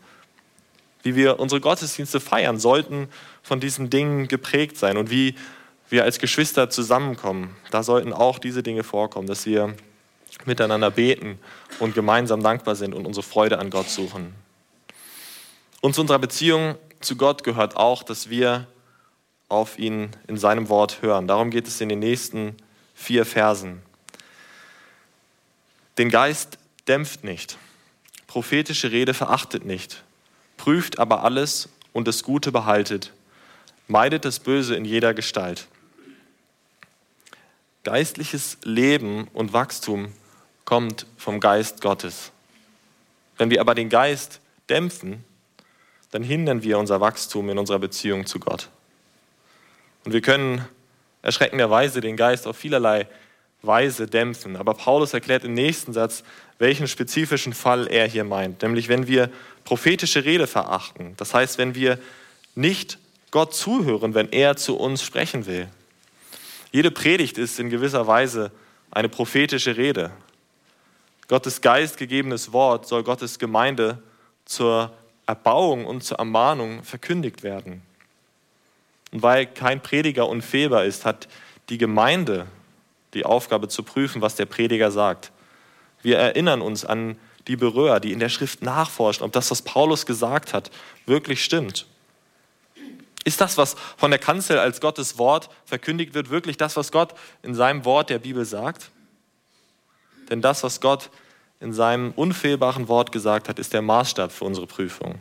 Wie 1.03 1.15
wir 1.15 1.39
unsere 1.39 1.61
Gottesdienste 1.61 2.21
feiern, 2.21 2.59
sollten 2.59 3.09
von 3.43 3.61
diesen 3.61 3.91
Dingen 3.91 4.29
geprägt 4.29 4.77
sein 4.77 4.97
und 4.97 5.11
wie 5.11 5.35
wir 5.89 6.05
als 6.05 6.19
Geschwister 6.19 6.71
zusammenkommen. 6.71 7.57
Da 7.71 7.83
sollten 7.83 8.13
auch 8.13 8.39
diese 8.39 8.63
Dinge 8.63 8.83
vorkommen, 8.83 9.27
dass 9.27 9.47
wir 9.47 9.75
miteinander 10.47 10.91
beten 10.91 11.39
und 11.81 11.95
gemeinsam 11.95 12.43
dankbar 12.43 12.77
sind 12.77 12.95
und 12.95 13.07
unsere 13.07 13.25
Freude 13.25 13.59
an 13.59 13.71
Gott 13.71 13.91
suchen. 13.91 14.35
Und 15.81 15.95
zu 15.95 16.01
unserer 16.01 16.19
Beziehung 16.19 16.77
zu 17.01 17.17
Gott 17.17 17.45
gehört 17.45 17.77
auch, 17.77 18.03
dass 18.03 18.31
wir 18.31 18.67
auf 19.51 19.79
ihn 19.79 20.11
in 20.27 20.39
seinem 20.39 20.69
Wort 20.69 21.03
hören. 21.03 21.27
Darum 21.27 21.51
geht 21.51 21.67
es 21.67 21.81
in 21.81 21.89
den 21.89 21.99
nächsten 21.99 22.57
vier 22.95 23.27
Versen. 23.27 23.83
Den 25.99 26.09
Geist 26.09 26.59
dämpft 26.89 27.25
nicht, 27.25 27.59
prophetische 28.27 28.91
Rede 28.91 29.13
verachtet 29.13 29.65
nicht, 29.65 30.03
prüft 30.57 30.99
aber 30.99 31.25
alles 31.25 31.69
und 31.93 32.09
das 32.09 32.23
Gute 32.23 32.53
behaltet, 32.53 33.13
meidet 33.89 34.25
das 34.25 34.39
Böse 34.39 34.77
in 34.77 34.85
jeder 34.85 35.13
Gestalt. 35.15 35.67
Geistliches 37.83 38.59
Leben 38.63 39.29
und 39.33 39.53
Wachstum 39.53 40.13
kommt 40.65 41.07
vom 41.17 41.41
Geist 41.41 41.81
Gottes. 41.81 42.31
Wenn 43.37 43.51
wir 43.51 43.61
aber 43.61 43.75
den 43.75 43.89
Geist 43.89 44.41
dämpfen, 44.69 45.25
dann 46.11 46.23
hindern 46.23 46.63
wir 46.63 46.79
unser 46.79 47.01
Wachstum 47.01 47.49
in 47.49 47.59
unserer 47.59 47.79
Beziehung 47.79 48.27
zu 48.27 48.39
Gott. 48.39 48.69
Und 50.05 50.13
wir 50.13 50.21
können 50.21 50.65
erschreckenderweise 51.23 52.01
den 52.01 52.17
Geist 52.17 52.47
auf 52.47 52.57
vielerlei 52.57 53.07
Weise 53.63 54.07
dämpfen. 54.07 54.57
Aber 54.57 54.75
Paulus 54.75 55.13
erklärt 55.13 55.45
im 55.45 55.55
nächsten 55.55 55.93
Satz, 55.93 56.25
welchen 56.59 56.89
spezifischen 56.89 57.53
Fall 57.53 57.87
er 57.89 58.07
hier 58.07 58.25
meint. 58.25 58.63
Nämlich, 58.63 58.89
wenn 58.89 59.07
wir 59.07 59.31
prophetische 59.65 60.25
Rede 60.25 60.47
verachten. 60.47 61.15
Das 61.17 61.35
heißt, 61.35 61.59
wenn 61.59 61.75
wir 61.75 61.99
nicht 62.55 62.99
Gott 63.31 63.55
zuhören, 63.55 64.15
wenn 64.15 64.31
er 64.33 64.57
zu 64.57 64.77
uns 64.77 65.03
sprechen 65.03 65.47
will. 65.47 65.69
Jede 66.73 66.91
Predigt 66.91 67.39
ist 67.39 67.61
in 67.61 67.71
gewisser 67.71 68.07
Weise 68.07 68.51
eine 68.91 69.09
prophetische 69.09 69.77
Rede. 69.77 70.11
Gottes 71.29 71.61
Geist 71.61 71.97
gegebenes 71.97 72.53
Wort 72.53 72.89
soll 72.89 73.05
Gottes 73.05 73.39
Gemeinde 73.39 74.03
zur 74.45 74.93
Erbauung 75.27 75.87
und 75.87 76.03
zur 76.03 76.19
Ermahnung 76.19 76.83
verkündigt 76.83 77.43
werden. 77.43 77.83
Und 79.13 79.23
weil 79.23 79.47
kein 79.47 79.83
Prediger 79.83 80.29
unfehlbar 80.29 80.85
ist, 80.85 81.05
hat 81.05 81.29
die 81.69 81.79
Gemeinde 81.79 82.47
die 83.15 83.25
Aufgabe 83.25 83.69
zu 83.69 83.83
prüfen, 83.83 84.23
was 84.23 84.37
der 84.37 84.47
Prediger 84.47 84.91
sagt. 84.91 85.33
Wir 86.03 86.19
erinnern 86.19 86.63
uns 86.63 86.85
an 86.85 87.17
die 87.49 87.57
Berührer, 87.57 88.01
die 88.01 88.13
in 88.13 88.21
der 88.21 88.29
Schrift 88.29 88.63
nachforschen, 88.63 89.25
ob 89.25 89.33
das, 89.33 89.51
was 89.51 89.63
Paulus 89.63 90.07
gesagt 90.07 90.53
hat, 90.53 90.71
wirklich 91.07 91.43
stimmt. 91.43 91.87
Ist 93.25 93.41
das, 93.41 93.59
was 93.59 93.77
von 93.97 94.11
der 94.11 94.21
Kanzel 94.21 94.59
als 94.59 94.81
Gottes 94.81 95.19
Wort 95.19 95.51
verkündigt 95.65 96.15
wird, 96.15 96.31
wirklich 96.31 96.57
das, 96.57 96.77
was 96.77 96.91
Gott 96.91 97.15
in 97.43 97.55
seinem 97.55 97.85
Wort 97.85 98.11
der 98.11 98.19
Bibel 98.19 98.45
sagt? 98.45 98.91
Denn 100.31 100.41
das, 100.41 100.63
was 100.63 100.81
Gott 100.81 101.11
in 101.59 101.73
seinem 101.73 102.13
unfehlbaren 102.13 102.89
Wort 102.89 103.13
gesagt 103.13 103.49
hat, 103.49 103.59
ist 103.59 103.73
der 103.73 103.83
Maßstab 103.83 104.33
für 104.33 104.45
unsere 104.45 104.67
Prüfung. 104.67 105.21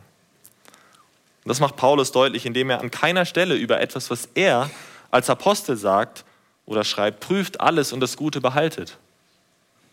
Das 1.50 1.58
macht 1.58 1.74
Paulus 1.74 2.12
deutlich, 2.12 2.46
indem 2.46 2.70
er 2.70 2.78
an 2.78 2.92
keiner 2.92 3.24
Stelle 3.24 3.56
über 3.56 3.80
etwas, 3.80 4.08
was 4.08 4.28
er 4.36 4.70
als 5.10 5.28
Apostel 5.28 5.76
sagt 5.76 6.24
oder 6.64 6.84
schreibt, 6.84 7.18
prüft 7.18 7.60
alles 7.60 7.92
und 7.92 7.98
das 7.98 8.16
Gute 8.16 8.40
behaltet. 8.40 8.98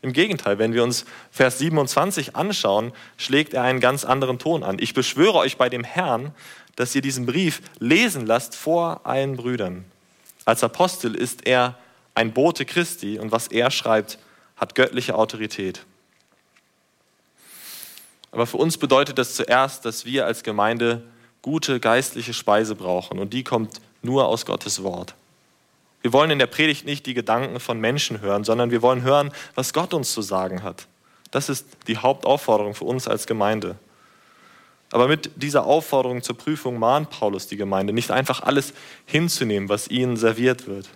Im 0.04 0.14
Gegenteil, 0.14 0.60
wenn 0.60 0.74
wir 0.74 0.84
uns 0.84 1.06
Vers 1.32 1.58
27 1.58 2.36
anschauen, 2.36 2.94
schlägt 3.18 3.56
er 3.56 3.64
einen 3.64 3.80
ganz 3.80 4.06
anderen 4.06 4.38
Ton 4.38 4.62
an. 4.62 4.78
Ich 4.78 4.94
beschwöre 4.94 5.40
euch 5.40 5.58
bei 5.58 5.68
dem 5.68 5.84
Herrn, 5.84 6.32
dass 6.76 6.94
ihr 6.94 7.02
diesen 7.02 7.26
Brief 7.26 7.64
lesen 7.80 8.28
lasst 8.28 8.56
vor 8.56 9.08
allen 9.08 9.36
Brüdern. 9.36 9.84
Als 10.46 10.64
Apostel 10.64 11.16
ist 11.16 11.48
er 11.48 11.76
ein 12.14 12.34
Bote 12.34 12.66
Christi 12.66 13.18
und 13.18 13.32
was 13.32 13.48
er 13.48 13.72
schreibt, 13.72 14.20
hat 14.58 14.76
göttliche 14.76 15.16
Autorität. 15.16 15.88
Aber 18.30 18.46
für 18.46 18.58
uns 18.58 18.78
bedeutet 18.78 19.18
das 19.18 19.34
zuerst, 19.34 19.86
dass 19.86 20.06
wir 20.06 20.28
als 20.28 20.44
Gemeinde 20.44 21.02
gute 21.42 21.80
geistliche 21.80 22.34
Speise 22.34 22.76
brauchen 22.76 23.20
und 23.20 23.34
die 23.34 23.44
kommt 23.44 23.82
nur 24.02 24.28
aus 24.28 24.46
Gottes 24.46 24.84
Wort. 24.84 25.16
Wir 26.02 26.14
wollen 26.14 26.32
in 26.32 26.40
der 26.40 26.48
Predigt 26.48 26.86
nicht 26.86 27.06
die 27.06 27.14
Gedanken 27.14 27.60
von 27.60 27.80
Menschen 27.80 28.22
hören, 28.22 28.44
sondern 28.44 28.72
wir 28.72 28.82
wollen 28.82 29.02
hören, 29.02 29.32
was 29.56 29.74
Gott 29.74 29.94
uns 29.94 30.14
zu 30.14 30.22
sagen 30.22 30.64
hat. 30.64 30.88
Das 31.32 31.50
ist 31.50 31.66
die 31.88 31.98
Hauptaufforderung 31.98 32.76
für 32.76 32.86
uns 32.86 33.08
als 33.08 33.28
Gemeinde. 33.28 33.76
Aber 34.92 35.08
mit 35.08 35.32
dieser 35.36 35.66
Aufforderung 35.66 36.22
zur 36.24 36.38
Prüfung 36.38 36.80
mahnt 36.80 37.10
Paulus 37.10 37.48
die 37.48 37.58
Gemeinde, 37.58 37.92
nicht 37.92 38.12
einfach 38.12 38.42
alles 38.42 38.74
hinzunehmen, 39.06 39.68
was 39.68 39.90
ihnen 39.90 40.16
serviert 40.16 40.68
wird. 40.68 40.88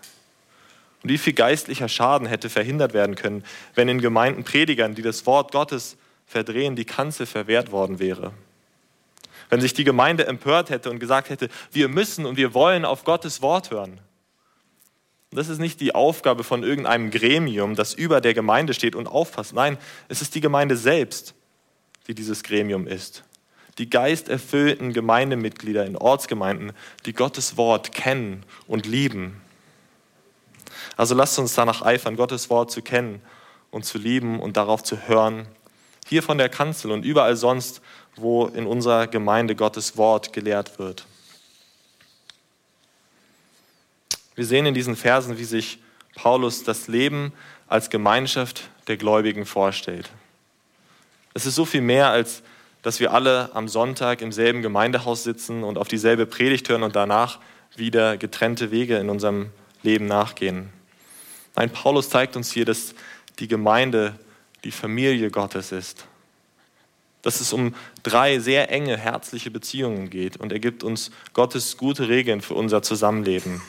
Und 1.03 1.09
wie 1.09 1.17
viel 1.17 1.33
geistlicher 1.33 1.89
Schaden 1.89 2.27
hätte 2.27 2.49
verhindert 2.49 2.93
werden 2.93 3.15
können, 3.15 3.43
wenn 3.75 3.89
in 3.89 3.99
Gemeinden 3.99 4.43
Predigern, 4.43 4.95
die 4.95 5.01
das 5.01 5.25
Wort 5.25 5.51
Gottes 5.51 5.97
verdrehen, 6.25 6.75
die 6.75 6.85
Kanzel 6.85 7.25
verwehrt 7.25 7.71
worden 7.71 7.99
wäre. 7.99 8.31
Wenn 9.51 9.59
sich 9.59 9.73
die 9.73 9.83
Gemeinde 9.83 10.25
empört 10.27 10.69
hätte 10.69 10.89
und 10.89 10.99
gesagt 10.99 11.29
hätte, 11.29 11.49
wir 11.73 11.89
müssen 11.89 12.25
und 12.25 12.37
wir 12.37 12.53
wollen 12.53 12.85
auf 12.85 13.03
Gottes 13.03 13.41
Wort 13.41 13.69
hören. 13.69 13.99
Das 15.29 15.49
ist 15.49 15.59
nicht 15.59 15.81
die 15.81 15.93
Aufgabe 15.93 16.45
von 16.45 16.63
irgendeinem 16.63 17.11
Gremium, 17.11 17.75
das 17.75 17.93
über 17.93 18.21
der 18.21 18.33
Gemeinde 18.33 18.73
steht 18.73 18.95
und 18.95 19.07
aufpasst. 19.07 19.53
Nein, 19.53 19.77
es 20.07 20.21
ist 20.21 20.35
die 20.35 20.41
Gemeinde 20.41 20.77
selbst, 20.77 21.35
die 22.07 22.15
dieses 22.15 22.43
Gremium 22.43 22.87
ist. 22.87 23.25
Die 23.77 23.89
geisterfüllten 23.89 24.93
Gemeindemitglieder 24.93 25.85
in 25.85 25.97
Ortsgemeinden, 25.97 26.71
die 27.05 27.13
Gottes 27.13 27.57
Wort 27.57 27.91
kennen 27.91 28.45
und 28.67 28.85
lieben. 28.85 29.41
Also 30.95 31.13
lasst 31.13 31.37
uns 31.39 31.55
danach 31.55 31.81
eifern, 31.81 32.15
Gottes 32.15 32.49
Wort 32.49 32.71
zu 32.71 32.81
kennen 32.81 33.21
und 33.69 33.83
zu 33.83 33.97
lieben 33.97 34.39
und 34.39 34.55
darauf 34.55 34.81
zu 34.81 35.07
hören. 35.09 35.45
Hier 36.11 36.21
von 36.21 36.37
der 36.37 36.49
Kanzel 36.49 36.91
und 36.91 37.05
überall 37.05 37.37
sonst, 37.37 37.79
wo 38.17 38.47
in 38.47 38.67
unserer 38.67 39.07
Gemeinde 39.07 39.55
Gottes 39.55 39.95
Wort 39.95 40.33
gelehrt 40.33 40.77
wird. 40.77 41.05
Wir 44.35 44.45
sehen 44.45 44.65
in 44.65 44.73
diesen 44.73 44.97
Versen, 44.97 45.37
wie 45.37 45.45
sich 45.45 45.79
Paulus 46.15 46.65
das 46.65 46.89
Leben 46.89 47.31
als 47.69 47.89
Gemeinschaft 47.89 48.63
der 48.87 48.97
Gläubigen 48.97 49.45
vorstellt. 49.45 50.09
Es 51.33 51.45
ist 51.45 51.55
so 51.55 51.63
viel 51.63 51.79
mehr, 51.79 52.09
als 52.09 52.43
dass 52.81 52.99
wir 52.99 53.13
alle 53.13 53.49
am 53.53 53.69
Sonntag 53.69 54.21
im 54.21 54.33
selben 54.33 54.61
Gemeindehaus 54.61 55.23
sitzen 55.23 55.63
und 55.63 55.77
auf 55.77 55.87
dieselbe 55.87 56.25
Predigt 56.25 56.67
hören 56.67 56.83
und 56.83 56.93
danach 56.93 57.39
wieder 57.77 58.17
getrennte 58.17 58.69
Wege 58.71 58.97
in 58.97 59.09
unserem 59.09 59.51
Leben 59.81 60.07
nachgehen. 60.07 60.73
Nein, 61.55 61.69
Paulus 61.69 62.09
zeigt 62.09 62.35
uns 62.35 62.51
hier, 62.51 62.65
dass 62.65 62.95
die 63.39 63.47
Gemeinde 63.47 64.19
die 64.63 64.71
Familie 64.71 65.31
Gottes 65.31 65.71
ist. 65.71 66.05
Dass 67.21 67.39
es 67.39 67.53
um 67.53 67.75
drei 68.03 68.39
sehr 68.39 68.71
enge, 68.71 68.97
herzliche 68.97 69.51
Beziehungen 69.51 70.09
geht 70.09 70.37
und 70.37 70.51
er 70.51 70.59
gibt 70.59 70.83
uns 70.83 71.11
Gottes 71.33 71.77
gute 71.77 72.09
Regeln 72.09 72.41
für 72.41 72.55
unser 72.55 72.81
Zusammenleben. 72.81 73.61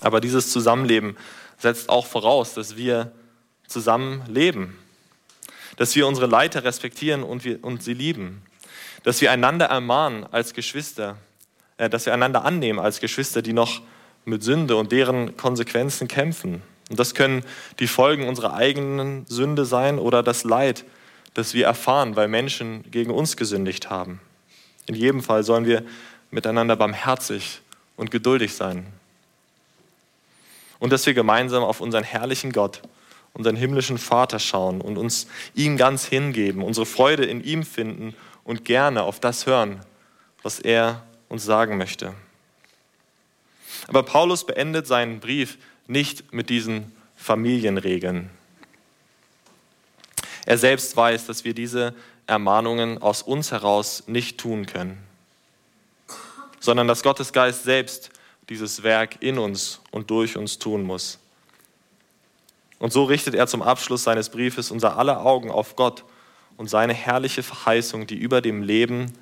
Aber 0.00 0.20
dieses 0.20 0.50
Zusammenleben 0.50 1.16
setzt 1.58 1.88
auch 1.88 2.06
voraus, 2.06 2.54
dass 2.54 2.76
wir 2.76 3.12
zusammen 3.66 4.22
leben, 4.28 4.78
dass 5.76 5.94
wir 5.96 6.06
unsere 6.06 6.26
Leiter 6.26 6.64
respektieren 6.64 7.22
und, 7.22 7.44
wir, 7.44 7.62
und 7.64 7.82
sie 7.82 7.94
lieben, 7.94 8.42
dass 9.02 9.20
wir 9.20 9.32
einander 9.32 9.66
ermahnen 9.66 10.24
als 10.30 10.54
Geschwister, 10.54 11.16
äh, 11.78 11.88
dass 11.88 12.06
wir 12.06 12.12
einander 12.12 12.44
annehmen 12.44 12.78
als 12.78 13.00
Geschwister, 13.00 13.42
die 13.42 13.52
noch 13.52 13.80
mit 14.24 14.42
Sünde 14.42 14.76
und 14.76 14.92
deren 14.92 15.36
Konsequenzen 15.36 16.06
kämpfen. 16.06 16.62
Und 16.92 17.00
das 17.00 17.14
können 17.14 17.42
die 17.78 17.86
Folgen 17.86 18.28
unserer 18.28 18.52
eigenen 18.52 19.24
Sünde 19.26 19.64
sein 19.64 19.98
oder 19.98 20.22
das 20.22 20.44
Leid, 20.44 20.84
das 21.32 21.54
wir 21.54 21.64
erfahren, 21.64 22.16
weil 22.16 22.28
Menschen 22.28 22.84
gegen 22.90 23.10
uns 23.10 23.38
gesündigt 23.38 23.88
haben. 23.88 24.20
In 24.84 24.94
jedem 24.94 25.22
Fall 25.22 25.42
sollen 25.42 25.64
wir 25.64 25.84
miteinander 26.30 26.76
barmherzig 26.76 27.62
und 27.96 28.10
geduldig 28.10 28.52
sein. 28.52 28.84
Und 30.80 30.92
dass 30.92 31.06
wir 31.06 31.14
gemeinsam 31.14 31.64
auf 31.64 31.80
unseren 31.80 32.04
herrlichen 32.04 32.52
Gott, 32.52 32.82
unseren 33.32 33.56
himmlischen 33.56 33.96
Vater 33.96 34.38
schauen 34.38 34.82
und 34.82 34.98
uns 34.98 35.28
ihm 35.54 35.78
ganz 35.78 36.04
hingeben, 36.04 36.62
unsere 36.62 36.84
Freude 36.84 37.24
in 37.24 37.42
ihm 37.42 37.62
finden 37.62 38.14
und 38.44 38.66
gerne 38.66 39.04
auf 39.04 39.18
das 39.18 39.46
hören, 39.46 39.80
was 40.42 40.58
er 40.58 41.02
uns 41.30 41.42
sagen 41.42 41.78
möchte. 41.78 42.12
Aber 43.88 44.02
Paulus 44.02 44.44
beendet 44.44 44.86
seinen 44.86 45.20
Brief 45.20 45.56
nicht 45.86 46.32
mit 46.32 46.48
diesen 46.48 46.92
Familienregeln. 47.16 48.30
Er 50.44 50.58
selbst 50.58 50.96
weiß, 50.96 51.26
dass 51.26 51.44
wir 51.44 51.54
diese 51.54 51.94
Ermahnungen 52.26 52.98
aus 52.98 53.22
uns 53.22 53.52
heraus 53.52 54.04
nicht 54.06 54.38
tun 54.38 54.66
können, 54.66 54.98
sondern 56.60 56.88
dass 56.88 57.02
Gottes 57.02 57.32
Geist 57.32 57.64
selbst 57.64 58.10
dieses 58.48 58.82
Werk 58.82 59.22
in 59.22 59.38
uns 59.38 59.80
und 59.90 60.10
durch 60.10 60.36
uns 60.36 60.58
tun 60.58 60.82
muss. 60.82 61.18
Und 62.78 62.92
so 62.92 63.04
richtet 63.04 63.34
er 63.34 63.46
zum 63.46 63.62
Abschluss 63.62 64.02
seines 64.02 64.28
Briefes 64.28 64.70
unser 64.72 64.98
aller 64.98 65.24
Augen 65.24 65.50
auf 65.50 65.76
Gott 65.76 66.04
und 66.56 66.68
seine 66.68 66.92
herrliche 66.92 67.42
Verheißung, 67.42 68.06
die 68.06 68.16
über 68.16 68.40
dem 68.40 68.62
Leben 68.62 69.12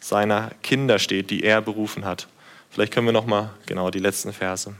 seiner 0.00 0.50
Kinder 0.62 0.98
steht, 0.98 1.30
die 1.30 1.42
er 1.42 1.60
berufen 1.60 2.04
hat. 2.06 2.28
Vielleicht 2.70 2.92
können 2.92 3.06
wir 3.06 3.12
noch 3.12 3.26
mal 3.26 3.50
genau 3.66 3.90
die 3.90 3.98
letzten 3.98 4.32
Verse. 4.32 4.74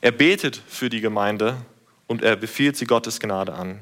Er 0.00 0.12
betet 0.12 0.60
für 0.68 0.88
die 0.88 1.00
Gemeinde 1.00 1.56
und 2.06 2.22
er 2.22 2.36
befiehlt 2.36 2.76
sie 2.76 2.86
Gottes 2.86 3.20
Gnade 3.20 3.54
an. 3.54 3.78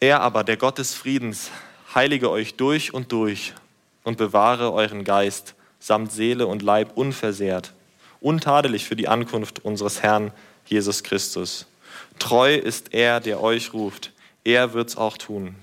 Er 0.00 0.20
aber, 0.20 0.44
der 0.44 0.56
Gott 0.56 0.78
des 0.78 0.94
Friedens, 0.94 1.50
heilige 1.94 2.30
euch 2.30 2.54
durch 2.56 2.92
und 2.92 3.12
durch 3.12 3.54
und 4.04 4.18
bewahre 4.18 4.72
euren 4.72 5.04
Geist 5.04 5.54
samt 5.78 6.12
Seele 6.12 6.46
und 6.46 6.62
Leib 6.62 6.96
unversehrt, 6.96 7.72
untadelig 8.20 8.84
für 8.84 8.96
die 8.96 9.08
Ankunft 9.08 9.64
unseres 9.64 10.02
Herrn 10.02 10.32
Jesus 10.66 11.02
Christus. 11.02 11.66
Treu 12.18 12.54
ist 12.54 12.92
er, 12.92 13.20
der 13.20 13.40
euch 13.40 13.72
ruft. 13.72 14.12
Er 14.44 14.74
wird's 14.74 14.96
auch 14.96 15.16
tun. 15.16 15.54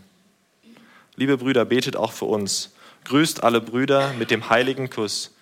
Liebe 1.15 1.37
Brüder, 1.37 1.65
betet 1.65 1.95
auch 1.95 2.11
für 2.11 2.25
uns. 2.25 2.71
Grüßt 3.03 3.43
alle 3.43 3.61
Brüder 3.61 4.13
mit 4.13 4.31
dem 4.31 4.49
heiligen 4.49 4.89
Kuss. 4.89 5.32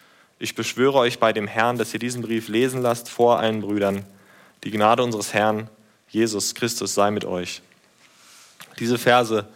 Ich 0.42 0.56
beschwöre 0.56 0.98
euch 0.98 1.20
bei 1.20 1.34
dem 1.34 1.46
Herrn, 1.46 1.78
dass 1.78 1.94
ihr 1.94 2.00
diesen 2.00 2.24
Brief 2.24 2.48
lesen 2.48 2.82
lasst 2.82 3.10
vor 3.10 3.38
allen 3.38 3.62
Brüdern. 3.62 4.04
Die 4.64 4.72
Gnade 4.72 5.04
unseres 5.04 5.36
Herrn, 5.36 5.70
Jesus 6.10 6.56
Christus, 6.56 6.96
sei 6.96 7.12
mit 7.12 7.26
euch. 7.26 7.62
Diese 8.80 8.98
Verse 8.98 9.48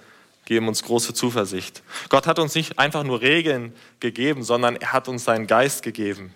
geben 0.46 0.68
uns 0.68 0.84
große 0.84 1.16
Zuversicht. 1.16 1.82
Gott 2.10 2.28
hat 2.28 2.38
uns 2.38 2.54
nicht 2.54 2.78
einfach 2.78 3.04
nur 3.04 3.22
Regeln 3.22 3.74
gegeben, 4.00 4.44
sondern 4.44 4.76
er 4.76 4.94
hat 4.94 5.08
uns 5.08 5.24
seinen 5.24 5.48
Geist 5.48 5.82
gegeben. 5.82 6.36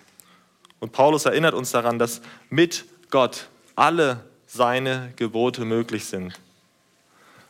Und 0.80 0.94
Paulus 0.94 1.26
erinnert 1.26 1.54
uns 1.54 1.70
daran, 1.70 2.00
dass 2.00 2.20
mit 2.50 2.86
Gott 3.12 3.50
alle 3.76 4.24
seine 4.48 5.14
Gebote 5.16 5.64
möglich 5.64 6.06
sind. 6.06 6.34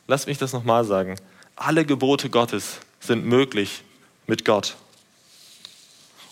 Lass 0.05 0.27
mich 0.27 0.37
das 0.37 0.51
nochmal 0.51 0.83
sagen. 0.83 1.15
Alle 1.55 1.85
Gebote 1.85 2.29
Gottes 2.29 2.79
sind 2.99 3.25
möglich 3.25 3.83
mit 4.27 4.43
Gott. 4.43 4.75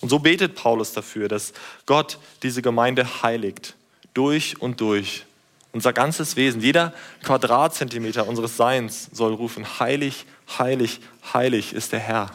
Und 0.02 0.10
so 0.10 0.20
betet 0.20 0.56
Paulus 0.56 0.94
dafür, 0.94 1.28
dass 1.28 1.54
Gott 1.86 2.20
diese 2.44 2.62
Gemeinde 2.62 3.24
heiligt, 3.24 3.76
durch 4.14 4.62
und 4.62 4.82
durch. 4.82 5.26
Unser 5.74 5.94
ganzes 5.94 6.36
Wesen, 6.36 6.62
jeder 6.62 6.94
Quadratzentimeter 7.24 8.28
unseres 8.28 8.58
Seins 8.58 9.10
soll 9.12 9.34
rufen, 9.34 9.80
heilig, 9.80 10.26
heilig, 10.58 11.02
heilig 11.34 11.74
ist 11.74 11.92
der 11.92 12.00
Herr. 12.00 12.32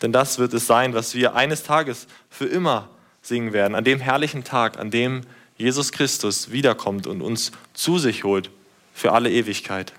Denn 0.00 0.12
das 0.12 0.38
wird 0.38 0.52
es 0.52 0.66
sein, 0.66 0.94
was 0.94 1.14
wir 1.14 1.34
eines 1.34 1.62
Tages 1.62 2.06
für 2.28 2.46
immer 2.46 2.88
singen 3.20 3.52
werden, 3.52 3.74
an 3.74 3.84
dem 3.84 4.00
herrlichen 4.00 4.42
Tag, 4.42 4.78
an 4.78 4.90
dem 4.90 5.22
Jesus 5.56 5.92
Christus 5.92 6.50
wiederkommt 6.50 7.06
und 7.06 7.22
uns 7.22 7.52
zu 7.72 7.98
sich 7.98 8.24
holt 8.24 8.50
für 8.92 9.12
alle 9.12 9.30
Ewigkeit. 9.30 9.92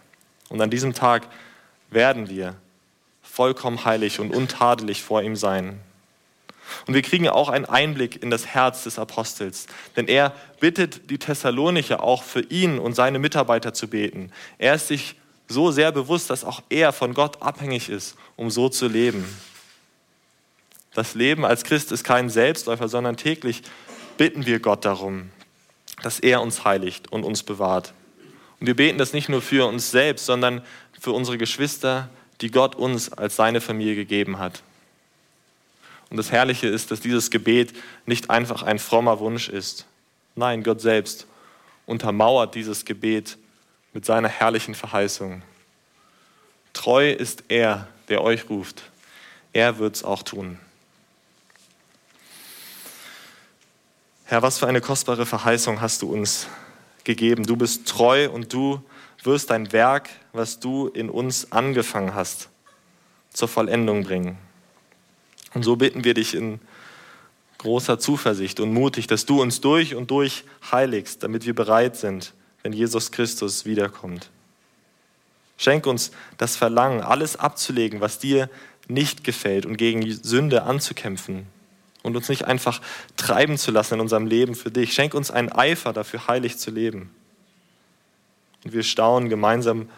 Und 0.49 0.61
an 0.61 0.69
diesem 0.69 0.93
Tag 0.93 1.27
werden 1.89 2.29
wir 2.29 2.55
vollkommen 3.21 3.85
heilig 3.85 4.19
und 4.19 4.35
untadelig 4.35 5.01
vor 5.01 5.21
ihm 5.21 5.37
sein. 5.37 5.79
Und 6.87 6.93
wir 6.93 7.01
kriegen 7.01 7.27
auch 7.29 7.49
einen 7.49 7.65
Einblick 7.65 8.21
in 8.21 8.29
das 8.29 8.47
Herz 8.47 8.83
des 8.83 8.99
Apostels. 8.99 9.67
Denn 9.95 10.07
er 10.07 10.33
bittet 10.59 11.09
die 11.09 11.17
Thessalonicher 11.17 12.03
auch 12.03 12.23
für 12.23 12.41
ihn 12.41 12.79
und 12.79 12.95
seine 12.95 13.19
Mitarbeiter 13.19 13.73
zu 13.73 13.87
beten. 13.87 14.31
Er 14.57 14.75
ist 14.75 14.87
sich 14.87 15.15
so 15.47 15.71
sehr 15.71 15.91
bewusst, 15.91 16.29
dass 16.29 16.43
auch 16.43 16.61
er 16.69 16.93
von 16.93 17.13
Gott 17.13 17.41
abhängig 17.41 17.89
ist, 17.89 18.15
um 18.35 18.49
so 18.49 18.69
zu 18.69 18.87
leben. 18.87 19.25
Das 20.93 21.15
Leben 21.15 21.45
als 21.45 21.63
Christ 21.63 21.91
ist 21.91 22.03
kein 22.03 22.29
Selbstläufer, 22.29 22.87
sondern 22.87 23.17
täglich 23.17 23.63
bitten 24.17 24.45
wir 24.45 24.59
Gott 24.59 24.85
darum, 24.85 25.29
dass 26.01 26.19
er 26.19 26.41
uns 26.41 26.65
heiligt 26.65 27.11
und 27.11 27.23
uns 27.23 27.43
bewahrt. 27.43 27.93
Und 28.59 28.67
wir 28.67 28.75
beten 28.75 28.97
das 28.97 29.13
nicht 29.13 29.29
nur 29.29 29.41
für 29.41 29.67
uns 29.67 29.91
selbst, 29.91 30.25
sondern 30.25 30.61
für 30.99 31.11
unsere 31.11 31.37
Geschwister, 31.37 32.09
die 32.41 32.51
Gott 32.51 32.75
uns 32.75 33.11
als 33.11 33.35
seine 33.35 33.61
Familie 33.61 33.95
gegeben 33.95 34.39
hat. 34.39 34.63
Und 36.09 36.17
das 36.17 36.31
Herrliche 36.31 36.67
ist, 36.67 36.91
dass 36.91 36.99
dieses 36.99 37.31
Gebet 37.31 37.73
nicht 38.05 38.29
einfach 38.29 38.63
ein 38.63 38.79
frommer 38.79 39.19
Wunsch 39.19 39.49
ist. 39.49 39.85
Nein, 40.35 40.63
Gott 40.63 40.81
selbst 40.81 41.27
untermauert 41.85 42.55
dieses 42.55 42.85
Gebet 42.85 43.37
mit 43.93 44.05
seiner 44.05 44.29
herrlichen 44.29 44.75
Verheißung. 44.75 45.41
Treu 46.73 47.11
ist 47.11 47.43
er, 47.47 47.87
der 48.09 48.21
euch 48.21 48.49
ruft. 48.49 48.83
Er 49.53 49.77
wird 49.77 49.95
es 49.95 50.03
auch 50.03 50.23
tun. 50.23 50.57
Herr, 54.25 54.41
was 54.41 54.57
für 54.57 54.67
eine 54.67 54.81
kostbare 54.81 55.25
Verheißung 55.25 55.81
hast 55.81 56.01
du 56.01 56.11
uns 56.11 56.47
gegeben. 57.03 57.45
Du 57.45 57.55
bist 57.55 57.87
treu 57.87 58.29
und 58.29 58.51
du 58.51 58.81
wirst 59.23 59.49
dein 59.49 59.71
Werk, 59.71 60.09
was 60.31 60.59
du 60.59 60.87
in 60.87 61.09
uns 61.09 61.51
angefangen 61.51 62.15
hast, 62.15 62.49
zur 63.31 63.47
Vollendung 63.47 64.03
bringen. 64.03 64.37
Und 65.53 65.63
so 65.63 65.75
bitten 65.75 66.03
wir 66.03 66.13
dich 66.13 66.33
in 66.33 66.59
großer 67.59 67.99
Zuversicht 67.99 68.59
und 68.59 68.73
mutig, 68.73 69.07
dass 69.07 69.25
du 69.25 69.41
uns 69.41 69.61
durch 69.61 69.95
und 69.95 70.11
durch 70.11 70.43
heiligst, 70.71 71.23
damit 71.23 71.45
wir 71.45 71.55
bereit 71.55 71.95
sind, 71.95 72.33
wenn 72.61 72.73
Jesus 72.73 73.11
Christus 73.11 73.65
wiederkommt. 73.65 74.29
Schenk 75.57 75.87
uns 75.87 76.11
das 76.37 76.55
Verlangen, 76.55 77.01
alles 77.01 77.37
abzulegen, 77.37 78.01
was 78.01 78.19
dir 78.19 78.49
nicht 78.87 79.23
gefällt 79.23 79.65
und 79.65 79.77
gegen 79.77 80.11
Sünde 80.11 80.63
anzukämpfen 80.63 81.47
und 82.01 82.17
uns 82.17 82.27
nicht 82.27 82.45
einfach 82.45 82.81
treiben 83.15 83.57
zu 83.57 83.71
lassen 83.71 83.95
in 83.95 83.99
unserem 84.01 84.27
Leben 84.27 84.55
für 84.55 84.71
dich. 84.71 84.93
Schenk 84.93 85.13
uns 85.13 85.31
einen 85.31 85.51
Eifer 85.51 85.93
dafür, 85.93 86.27
heilig 86.27 86.57
zu 86.57 86.69
leben. 86.69 87.11
Und 88.65 88.73
wir 88.73 88.83
staunen 88.83 89.29
gemeinsam 89.29 89.89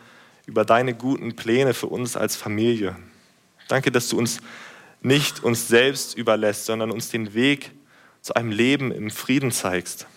über 0.46 0.66
deine 0.66 0.94
guten 0.94 1.36
Pläne 1.36 1.74
für 1.74 1.88
uns 1.88 2.16
als 2.16 2.36
Familie. 2.36 2.96
Danke, 3.68 3.92
dass 3.92 4.10
du 4.10 4.18
uns 4.20 4.40
nicht 5.06 5.44
uns 5.44 5.68
selbst 5.68 6.18
überlässt, 6.18 6.66
sondern 6.66 6.92
uns 6.92 7.10
den 7.10 7.34
Weg 7.34 7.72
zu 8.22 8.34
einem 8.34 8.52
Leben 8.52 8.92
im 8.92 9.12
Frieden 9.12 9.52
zeigst. 9.52 10.08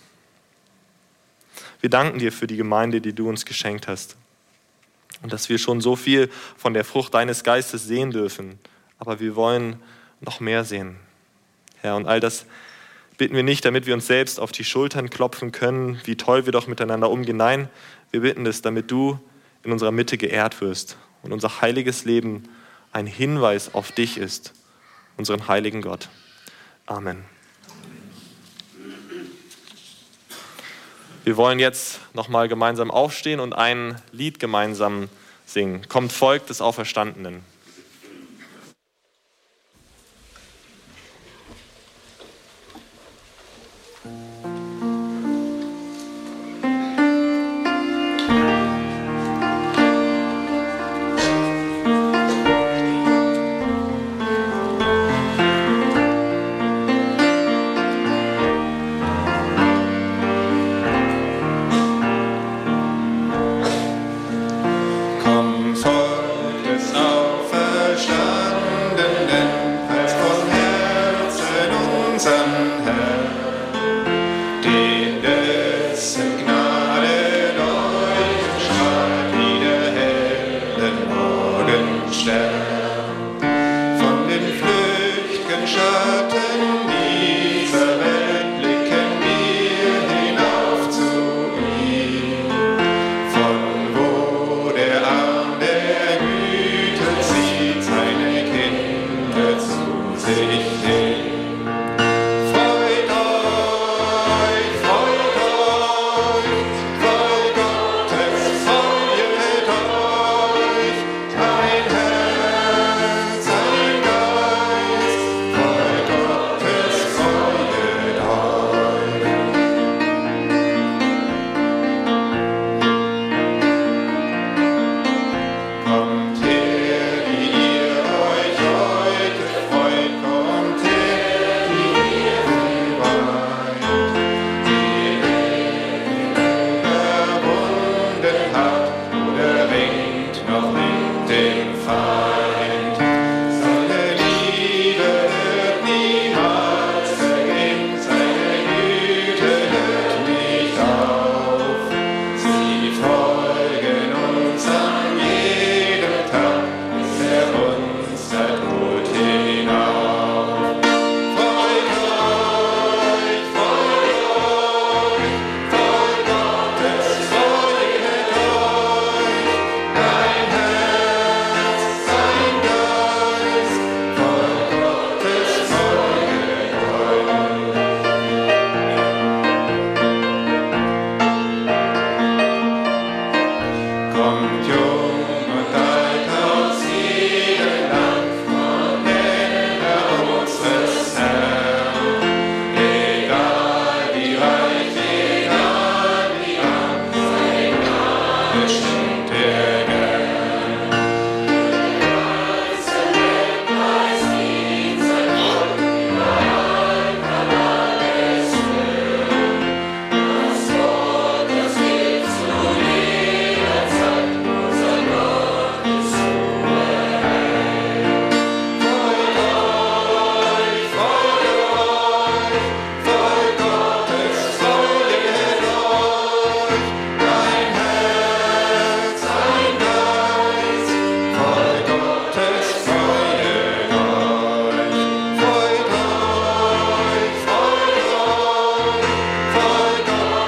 Wir 1.79 1.91
danken 1.91 2.19
dir 2.19 2.31
für 2.31 2.47
die 2.47 2.57
Gemeinde, 2.57 2.99
die 2.99 3.13
du 3.13 3.29
uns 3.29 3.45
geschenkt 3.45 3.87
hast. 3.87 4.17
Und 5.21 5.31
dass 5.31 5.47
wir 5.47 5.59
schon 5.59 5.79
so 5.79 5.95
viel 5.95 6.29
von 6.57 6.73
der 6.73 6.83
Frucht 6.83 7.13
deines 7.13 7.43
Geistes 7.43 7.85
sehen 7.85 8.11
dürfen. 8.11 8.57
Aber 8.97 9.19
wir 9.19 9.35
wollen 9.35 9.79
noch 10.21 10.39
mehr 10.39 10.65
sehen. 10.65 10.97
Herr, 11.81 11.95
und 11.95 12.07
all 12.07 12.19
das 12.19 12.45
bitten 13.17 13.35
wir 13.35 13.43
nicht, 13.43 13.65
damit 13.65 13.85
wir 13.85 13.93
uns 13.93 14.07
selbst 14.07 14.39
auf 14.39 14.51
die 14.51 14.63
Schultern 14.63 15.09
klopfen 15.09 15.51
können, 15.51 16.01
wie 16.05 16.15
toll 16.15 16.45
wir 16.45 16.51
doch 16.51 16.67
miteinander 16.67 17.09
umgehen. 17.09 17.37
Nein, 17.37 17.69
wir 18.11 18.21
bitten 18.21 18.45
es, 18.45 18.61
damit 18.61 18.89
du 18.89 19.19
in 19.63 19.71
unserer 19.71 19.91
Mitte 19.91 20.17
geehrt 20.17 20.61
wirst 20.61 20.97
und 21.21 21.31
unser 21.31 21.61
heiliges 21.61 22.05
Leben 22.05 22.49
ein 22.91 23.05
Hinweis 23.05 23.75
auf 23.75 23.91
dich 23.91 24.17
ist, 24.17 24.53
unseren 25.19 25.47
heiligen 25.49 25.81
Gott. 25.81 26.07
Amen. 26.85 27.23
Wir 31.25 31.35
wollen 31.35 31.59
jetzt 31.59 31.99
nochmal 32.13 32.47
gemeinsam 32.47 32.89
aufstehen 32.89 33.41
und 33.41 33.53
ein 33.53 34.01
Lied 34.13 34.39
gemeinsam 34.39 35.09
singen. 35.45 35.87
Kommt 35.89 36.13
Volk 36.13 36.47
des 36.47 36.61
Auferstandenen. 36.61 37.43